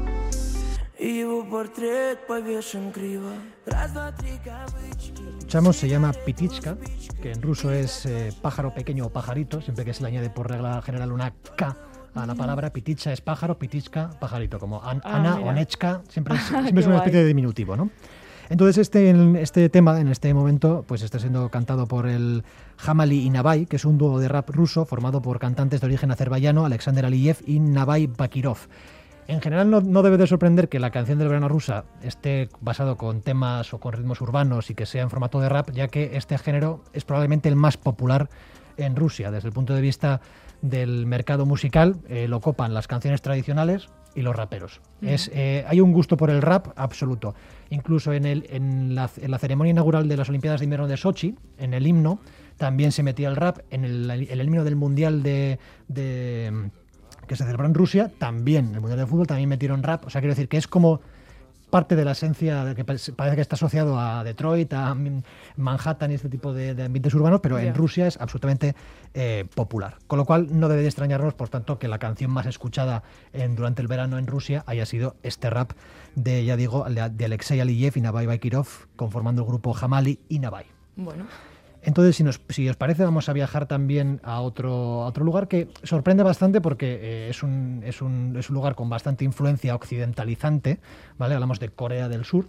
[5.39, 6.77] Escuchamos se llama Pitichka,
[7.21, 10.49] que en ruso es eh, pájaro pequeño o pajarito, siempre que se le añade por
[10.49, 11.77] regla general una K
[12.15, 12.73] a la palabra.
[12.73, 15.51] Piticha es pájaro, Pitichka, pajarito, como an- Ah, Ana mira.
[15.51, 17.91] o Nechka, siempre es, Qué siempre es una especie de diminutivo, ¿no?
[18.49, 22.45] Entonces este, este tema, en este momento, pues está siendo cantado por el
[22.87, 26.11] Hamali y Navai, que es un dúo de rap ruso formado por cantantes de origen
[26.13, 28.59] azerbaiyano, Alexander Aliyev y Navai Bakirov.
[29.29, 32.97] En general no, no debe de sorprender que la canción del verano rusa esté basado
[32.97, 36.17] con temas o con ritmos urbanos y que sea en formato de rap, ya que
[36.17, 38.29] este género es probablemente el más popular
[38.77, 39.31] en Rusia.
[39.31, 40.21] Desde el punto de vista
[40.61, 44.81] del mercado musical, eh, lo copan las canciones tradicionales y los raperos.
[45.01, 47.35] Es, eh, hay un gusto por el rap absoluto.
[47.71, 50.97] Incluso en, el, en, la, en la ceremonia inaugural de las Olimpiadas de Invierno de
[50.97, 52.19] Sochi, en el himno,
[52.59, 53.61] también se metía el rap.
[53.71, 55.59] En el, himno del Mundial de,
[55.89, 56.71] de-
[57.27, 60.07] que se celebró en Rusia, también, el Mundial de Fútbol, también metieron rap.
[60.07, 61.01] O sea, quiero decir que es como
[61.71, 64.95] parte de la esencia de que pa- parece que está asociado a Detroit, a
[65.57, 68.75] Manhattan y este tipo de, de ambientes urbanos, pero en Rusia es absolutamente
[69.15, 69.97] eh, popular.
[70.07, 73.57] Con lo cual no debe de extrañarnos, por tanto, que la canción más escuchada en-
[73.57, 75.73] durante el verano en Rusia haya sido este rap
[76.15, 78.67] de, ya digo, de, Alexei Aliyev y Navai Bakirov,
[78.97, 80.67] conformando el grupo Hamali y Navai.
[80.97, 81.25] Bueno.
[81.85, 85.49] Entonces, si, nos, si os parece, vamos a viajar también a otro, a otro lugar
[85.49, 89.75] que sorprende bastante porque eh, es, un, es, un, es un lugar con bastante influencia
[89.75, 90.79] occidentalizante,
[91.19, 91.35] ¿vale?
[91.35, 92.47] Hablamos de Corea del Sur,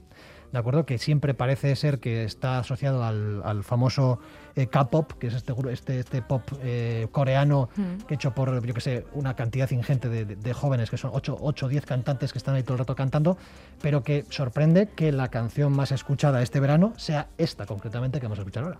[0.51, 0.85] ¿de acuerdo?
[0.85, 4.19] Que siempre parece ser que está asociado al, al famoso
[4.55, 8.05] eh, K-pop, que es este, este, este pop eh, coreano Mm.
[8.07, 11.09] que hecho por, yo que sé, una cantidad ingente de, de- de jóvenes, que son
[11.11, 13.35] 8 o 10 cantantes que están ahí todo el rato cantando,
[13.81, 18.37] pero que sorprende que la canción más escuchada este verano sea esta concretamente que vamos
[18.37, 18.79] a escuchar ahora.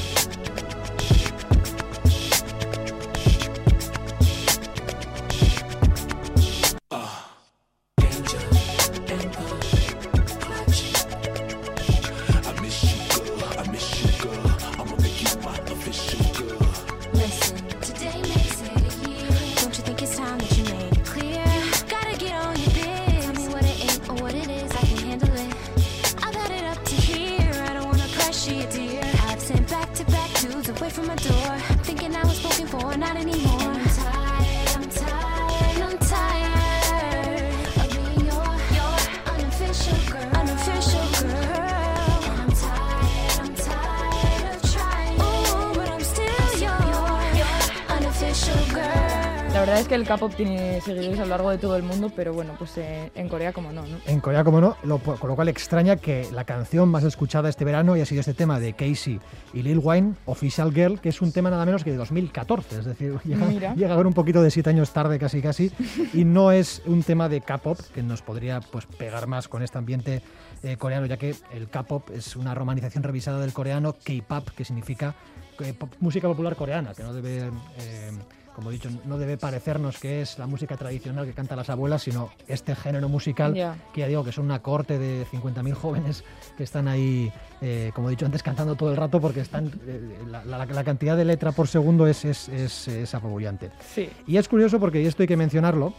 [49.71, 52.33] verdad es que el K-pop tiene seguidores a lo largo de todo el mundo, pero
[52.33, 53.97] bueno, pues eh, en Corea como no, ¿no?
[54.05, 57.63] En Corea, como no, lo- con lo cual extraña que la canción más escuchada este
[57.65, 59.19] verano haya sido este tema de Casey
[59.53, 62.85] y Lil Wayne, Official Girl, que es un tema nada menos que de 2014, es
[62.85, 65.71] decir, llega, a ver un poquito de siete años tarde casi casi,
[66.13, 69.77] y no es un tema de K-pop que nos podría pues pegar más con este
[69.77, 70.21] ambiente
[70.63, 75.15] eh, coreano, ya que el K-pop es una romanización revisada del coreano K-pop, que significa
[75.59, 77.49] eh, pop- música popular coreana, que no debe...
[78.55, 82.03] como he dicho, no debe parecernos que es la música tradicional que cantan las abuelas,
[82.03, 83.53] sino este género musical
[83.93, 86.23] que ya digo que son una corte de 50.000 jóvenes
[86.57, 90.17] que están ahí, eh, como he dicho antes, cantando todo el rato porque están eh,
[90.27, 93.71] la, la- la cantidad de letra por segundo es, es, es, es apabullante.
[93.93, 94.09] Sí.
[94.27, 95.93] Y es curioso porque, y esto hay que mencionarlo,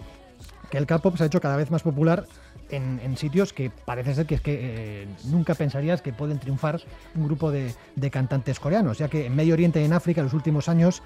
[0.71, 2.27] que el K-pop se ha hecho cada vez más popular
[2.71, 6.81] en, en sitios que parece ser que es que eh, nunca pensarías que pueden triunfar
[7.15, 10.27] un grupo de, de cantantes coreanos, ya que en Medio Oriente y en África en
[10.27, 11.03] los últimos años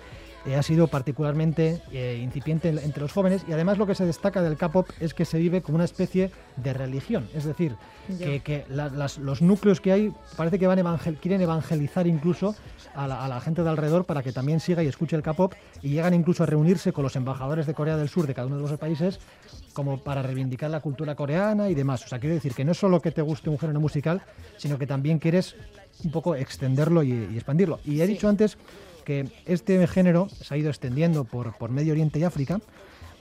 [0.46, 4.04] eh, ha sido particularmente eh, incipiente en- entre los jóvenes y además lo que se
[4.04, 7.74] destaca del K-pop es que se vive como una especie de religión, es decir,
[8.18, 12.54] que, que la- las- los núcleos que hay parece que van evangel- quieren evangelizar incluso
[12.94, 15.52] a la, a la gente de alrededor para que también siga y escuche el K-pop
[15.82, 18.56] y llegan incluso a reunirse con los embajadores de Corea del Sur de cada uno
[18.56, 19.18] de los países
[19.72, 22.04] como para reivindicar la cultura coreana y demás.
[22.04, 24.22] O sea, quiero decir que no es solo que te guste un género musical,
[24.56, 25.54] sino que también quieres
[26.04, 27.80] un poco extenderlo y, y expandirlo.
[27.84, 28.56] Y he dicho antes
[29.06, 32.60] que este género se ha ido extendiendo por, por Medio Oriente y África.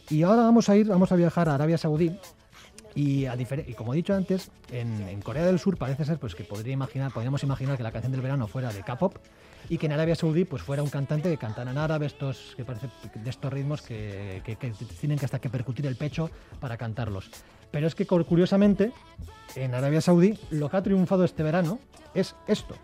[0.09, 2.17] Y ahora vamos a ir, vamos a viajar a Arabia Saudí.
[2.95, 6.43] Y, a y como he dicho antes, en, Corea del Sur parece ser pues, que
[6.43, 9.17] podría imaginar, podríamos imaginar que la canción del verano fuera de K-pop
[9.69, 12.63] y que en Arabia Saudí pues, fuera un cantante que cantara en árabe estos, que
[12.63, 14.55] parece, de estos ritmos que, que-
[14.99, 16.29] tienen que hasta que percutir el pecho
[16.61, 17.29] para cantarlos.
[17.69, 18.91] Pero es que cur- curiosamente,
[19.55, 21.79] en Arabia Saudí lo que ha triunfado este verano
[22.13, 22.75] es esto.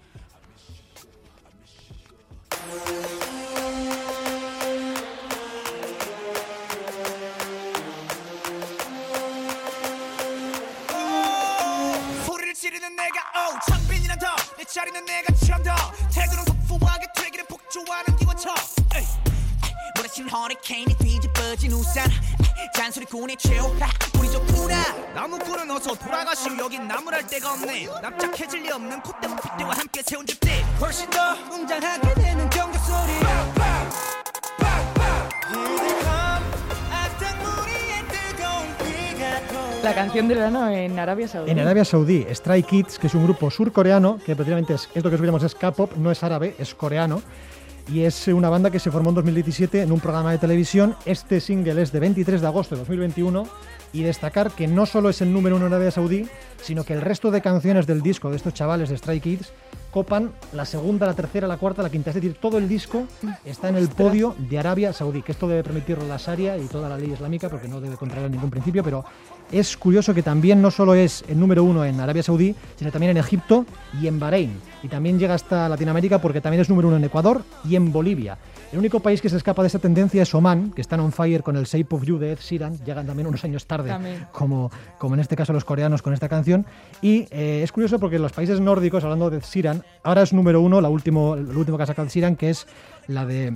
[12.26, 15.34] 소리를 지르는 내가 오 창빈이란 더내 자리는 내가
[15.64, 18.56] 더 태도는 푸푸하게 되기를 폭주하는 기관총
[20.11, 23.75] 에이, 에이, 몰아친 허리케인이 뒤집어진 우산 에이, 잔소리꾼의 최후
[24.19, 24.77] 우리 좋구나
[25.15, 30.63] 나무꾼은 어서 돌아가시오 여긴 나무랄 데가 없네 납작해질 리 없는 콧대와 핏대와 함께 세운 집대
[30.81, 33.13] 훨씬 더 웅장하게 되는 경적 소리
[36.91, 41.51] 악당무리의 뜨거운 비가 돌아 La canción del verano en Arabia Saudí.
[41.51, 45.11] En Arabia Saudí, Stray Kids, que es un grupo surcoreano, que prácticamente es, es lo
[45.11, 47.23] que os es K-pop, no es árabe, es coreano,
[47.90, 50.96] y es una banda que se formó en 2017 en un programa de televisión.
[51.06, 53.48] Este single es de 23 de agosto de 2021
[53.94, 56.28] y destacar que no solo es el número uno en Arabia Saudí,
[56.62, 59.52] sino que el resto de canciones del disco de estos chavales de Stray Kids
[59.92, 62.12] copan la segunda, la tercera, la cuarta, la quinta.
[62.12, 63.04] Es decir, todo el disco
[63.44, 66.88] está en el podio de Arabia Saudí, que esto debe permitirlo la Sharia y toda
[66.88, 69.04] la ley islámica, porque no debe contraer ningún principio, pero
[69.52, 73.12] es curioso que también no solo es el número uno en Arabia Saudí, sino también
[73.12, 73.66] en Egipto
[74.02, 74.60] y en Bahrein.
[74.84, 78.38] Y también llega hasta Latinoamérica porque también es número uno en Ecuador y en Bolivia.
[78.72, 81.44] El único país que se escapa de esta tendencia es Oman, que están on fire
[81.44, 82.78] con el Shape of You de Ed Sheeran.
[82.86, 84.28] Llegan también unos años tarde, También.
[84.32, 86.66] como, como en este caso los coreanos con esta canción.
[87.02, 90.62] Y eh, es curioso porque los países nórdicos, hablando de Ed Sheeran, ahora es número
[90.62, 92.66] uno, la último, el último que ha sacado Ed Sheeran, que es
[93.08, 93.54] la de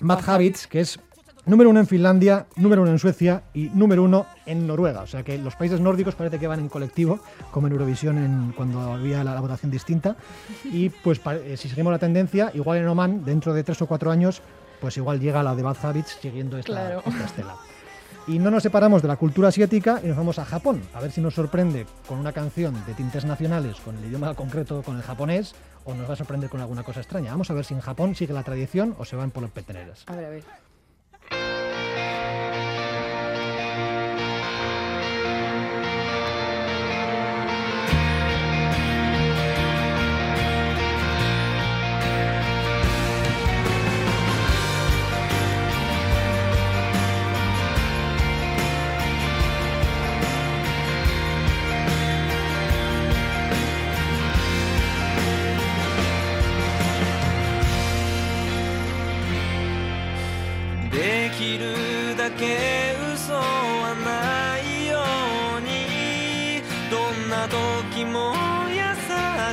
[0.00, 1.00] Mad Habits, que es
[1.46, 5.02] número uno en Finlandia, número uno en Suecia y número uno en Noruega.
[5.02, 7.20] O sea que los países nórdicos parece que van en colectivo,
[7.50, 10.16] como en Eurovisión en, cuando había la, la votación distinta.
[10.64, 14.10] Y pues eh, si seguimos la tendencia, igual en Oman, dentro de tres o cuatro
[14.10, 14.42] años,
[14.80, 17.02] pues igual llega la de Bad Habits siguiendo esta, Claro.
[17.06, 17.56] esta estela.
[18.28, 21.10] Y no nos separamos de la cultura asiática y nos vamos a Japón, a ver
[21.10, 25.02] si nos sorprende con una canción de tintes nacionales, con el idioma concreto, con el
[25.02, 27.32] japonés, o nos va a sorprender con alguna cosa extraña.
[27.32, 30.04] Vamos a ver si en Japón sigue la tradición o se van por los peteneras.
[30.06, 30.44] A ver, a ver.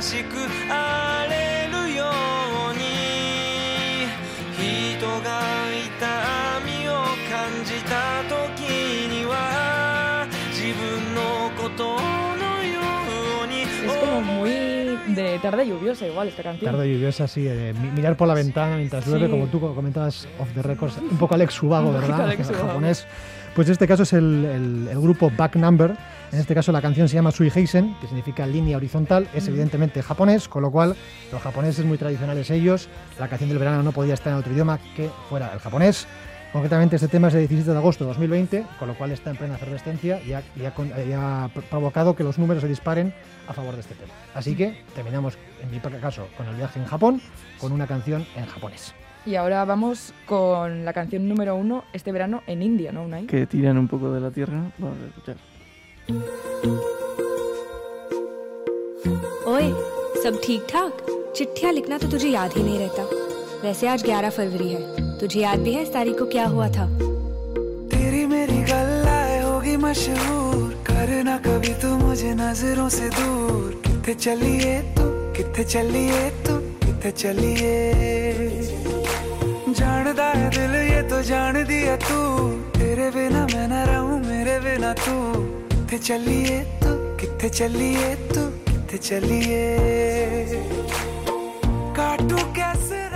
[0.09, 0.35] しく
[0.69, 2.05] あれるよ
[2.71, 4.07] うに
[4.57, 5.41] 人が
[5.71, 6.93] 痛みを
[7.29, 8.61] 感じた時
[9.07, 11.21] には自分の
[11.61, 12.81] ことのよ
[13.43, 14.49] うに Es como muy
[15.15, 16.71] de tarde lluviosa igual esta canción.
[16.71, 19.31] Tarde lluviosa, sí, de mi- mirar por la ventana mientras llueve, Sí.
[19.31, 22.27] como tú co- comentabas off the records, un poco Alex Subago, Un poquito ¿verdad?
[22.31, 22.67] Alex Ubago.
[22.67, 23.07] japonés.
[23.54, 25.94] pues en este caso es el, el- el grupo Back Number.
[26.32, 29.28] En este caso la canción se llama Sui Heisen, que significa línea horizontal.
[29.34, 30.94] Es evidentemente japonés, con lo cual
[31.32, 32.88] los japoneses muy tradicionales ellos.
[33.18, 36.06] La canción del verano no podía estar en otro idioma que fuera el japonés.
[36.52, 39.36] Concretamente este tema es de 17 de agosto de 2020, con lo cual está en
[39.36, 42.68] plena efervescencia y ha, y ha con- y ha pr- provocado que los números se
[42.68, 43.14] disparen
[43.48, 44.12] a favor de este tema.
[44.34, 47.20] Así que terminamos, en mi caso, con el viaje en Japón,
[47.60, 48.94] con una canción en japonés.
[49.25, 53.25] Y ahora vamos con la canción número uno este verano en India, ¿no, Unai?
[53.25, 54.59] que tiran un poco de la tierra.
[54.77, 55.37] Vamos a escuchar.
[59.47, 59.69] ओए
[60.23, 61.05] सब ठीक ठाक
[61.37, 63.03] चिट्ठियाँ लिखना तो तुझे याद ही नहीं रहता
[63.63, 66.85] वैसे आज 11 फरवरी है तुझे याद भी है इस तारीख को क्या हुआ था
[67.93, 75.05] तेरी मेरी गल्लाए होगी मशहूर करना कभी तू मुझे नजरों से दूर किथे चलिए तू
[75.37, 78.18] किथे चलिए तू किथे चलिए
[80.20, 82.18] जानदा है दिल ये तो जान दिया तू
[82.76, 85.16] तेरे बिना मैं ना रहूँ मेरे बिना तू
[85.88, 86.90] कि चलिए तू
[87.20, 88.42] किथे चलिए तू
[88.90, 89.64] कि चलिए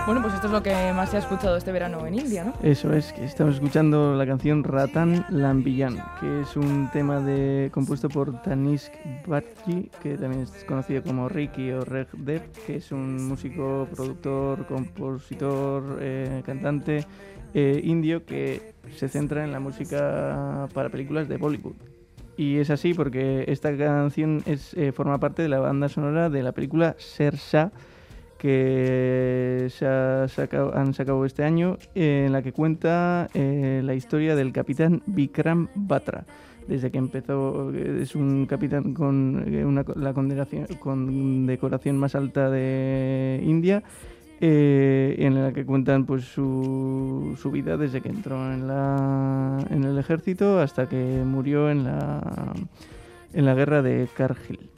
[0.06, 2.52] Bueno, pues esto es lo que más se ha escuchado este verano en India, ¿no?
[2.62, 8.10] Eso es, que estamos escuchando la canción Ratan Lambillan, que es un tema de, compuesto
[8.10, 8.92] por Tanishq
[9.26, 14.66] Bhattacharya, que también es conocido como Ricky o Reg Dev, que es un músico, productor,
[14.66, 17.06] compositor, eh, cantante
[17.54, 21.76] eh, indio que se centra en la música para películas de Bollywood.
[22.36, 26.42] Y es así porque esta canción es, eh, forma parte de la banda sonora de
[26.42, 27.72] la película Sersa,
[28.44, 35.02] que se han sacado este año, en la que cuenta eh, la historia del capitán
[35.06, 36.26] Vikram Batra.
[36.68, 43.40] Desde que empezó, eh, es un capitán con eh, la condecoración, condecoración más alta de
[43.42, 43.82] India,
[44.42, 50.60] eh, en la que cuentan pues su, vida desde que entró en, la, el ejército
[50.60, 52.52] hasta que murió en la,
[53.32, 54.73] en la guerra de Kargil.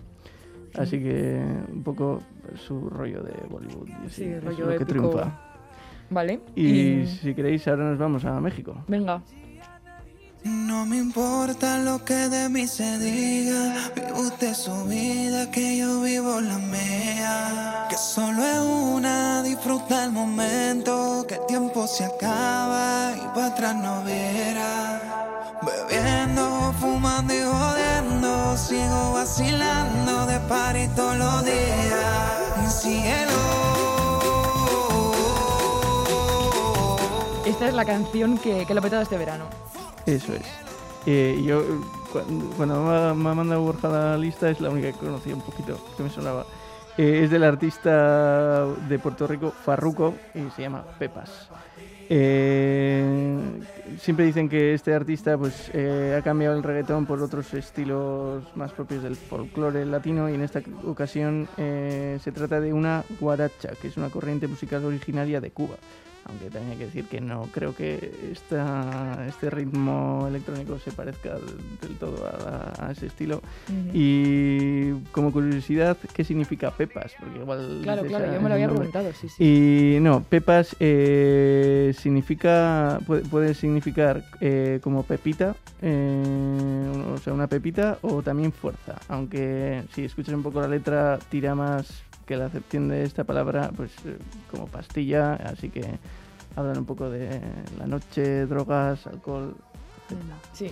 [0.78, 1.42] Así que
[1.72, 2.22] un poco
[2.54, 3.88] su rollo de Bollywood.
[3.88, 5.40] y así, Sí, es rollo lo que triunfa.
[6.10, 6.40] Vale.
[6.54, 8.76] Y, si queréis, ahora nos vamos a México.
[8.86, 9.22] Venga.
[10.46, 16.02] No me importa lo que de mí se diga, vive usted su vida, que yo
[16.02, 17.86] vivo la mía.
[17.90, 23.74] Que solo es una, disfruta el momento, que el tiempo se acaba y para atrás
[23.74, 25.58] no verá.
[25.62, 32.82] Bebiendo, fumando y jodiendo, sigo vacilando de party todos los días.
[32.82, 33.66] Cielo.
[37.46, 39.46] esta es la canción que, que lo ha petado este verano.
[40.06, 40.42] Eso es.
[41.06, 41.62] Eh, yo,
[42.12, 46.02] cuando, me ha- mandado Borja la lista, es la única que conocía un poquito, que
[46.02, 46.46] me sonaba.
[46.98, 51.48] Eh, es del artista de Puerto Rico, Farruko, y se llama Pepas.
[52.08, 53.60] Eh,
[54.00, 58.72] siempre dicen que este artista pues, eh, ha cambiado el reggaetón por otros estilos más
[58.72, 63.88] propios del folclore latino y en esta ocasión eh, se trata de una guaracha, que
[63.88, 65.76] es una corriente musical originaria de Cuba.
[66.28, 71.34] Aunque también hay que decir que no creo que esta, este ritmo electrónico se parezca
[71.34, 73.36] del todo a, a ese estilo.
[73.68, 73.90] Ujú.
[73.94, 77.12] Y como curiosidad, ¿qué significa Pepas?
[77.20, 78.88] Porque igual Claro, claro, ah, yo me lo había nombre.
[78.88, 79.44] preguntado, sí, sí.
[79.44, 83.75] Y no, Pepas eh, significa, puede, puede significar
[84.40, 88.96] eh, como pepita, eh, o sea, una pepita, o también fuerza.
[89.08, 93.70] Aunque si escuchas un poco la letra, tira más que la acepción de esta palabra,
[93.76, 94.16] pues eh,
[94.50, 95.84] como pastilla, así que
[96.56, 97.40] hablan un poco de
[97.78, 99.54] la noche, drogas, alcohol.
[100.52, 100.70] Sí.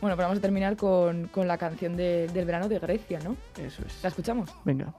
[0.00, 3.36] Bueno, pero vamos a terminar con, con la canción de- del verano de Grecia, ¿no?
[3.56, 4.02] Eso es.
[4.02, 4.50] ¿La escuchamos?
[4.64, 4.92] Venga.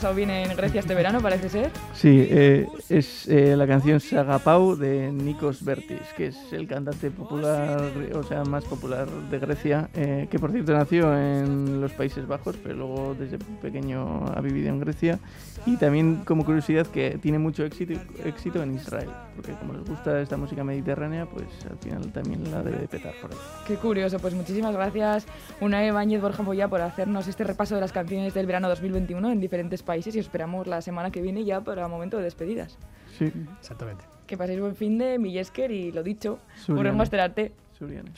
[0.00, 1.70] Pasado bien en Grecia este verano, parece ser.
[1.92, 7.82] Sí, eh, es eh, la canción Sagapau de Nikos Bertis, que es el cantante popular,
[8.14, 12.56] o sea, más popular de Grecia, eh, que por cierto nació en los Países Bajos,
[12.62, 15.18] pero luego desde pequeño ha vivido en Grecia.
[15.66, 17.92] Y también como curiosidad que tiene mucho éxito,
[18.24, 22.62] éxito en Israel, porque como les gusta esta música mediterránea, pues al final también la
[22.62, 23.36] debe de petar por ahí.
[23.66, 25.26] Qué curioso, pues muchísimas gracias
[25.60, 29.40] Unai Báñez Borja Moya por hacernos este repaso de las canciones del verano 2021 en
[29.40, 32.78] diferentes países y os esperamos la semana que viene ya para momento de despedidas.
[33.18, 33.32] Sí.
[33.58, 34.04] Exactamente.
[34.26, 36.78] Que paséis buen fin de Millesker y lo dicho, Suriane.
[36.78, 37.52] volvemos a esperarte.
[37.78, 38.10] Suriane.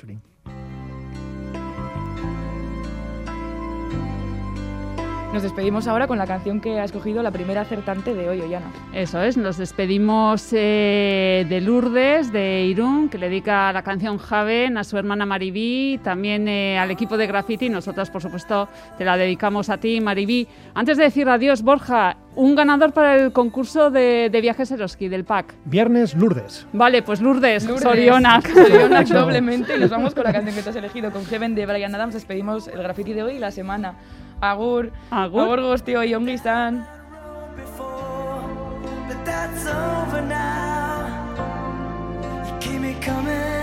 [5.32, 8.66] Nos despedimos ahora con la canción que ha escogido la primera acertante de hoy, Ollana.
[8.92, 14.76] Eso es, nos despedimos eh, de Lourdes, de Irún, que le dedica la canción Javen
[14.76, 17.70] a su hermana Maribí, también eh, al equipo de Graffiti.
[17.70, 18.68] Nosotras, por supuesto,
[18.98, 20.46] te la dedicamos a ti, Maribí.
[20.74, 25.24] Antes de decir adiós, Borja, un ganador para el concurso de, de viajes Eroski del
[25.24, 25.54] PAC.
[25.64, 26.66] Viernes Lourdes.
[26.74, 28.46] Vale, pues Lourdes, Lourdes, Sorionak.
[28.52, 31.10] Sorionak doblemente y nos vamos con la canción que te has elegido.
[31.10, 33.94] Con Heaven de Brian Adams despedimos el graffiti de hoy y la semana.
[34.42, 34.90] Agur.
[35.10, 35.42] Agur.
[35.42, 36.82] Agur guztioi ongi izan.
[39.24, 41.06] That's over now.
[42.46, 43.61] You keep me coming.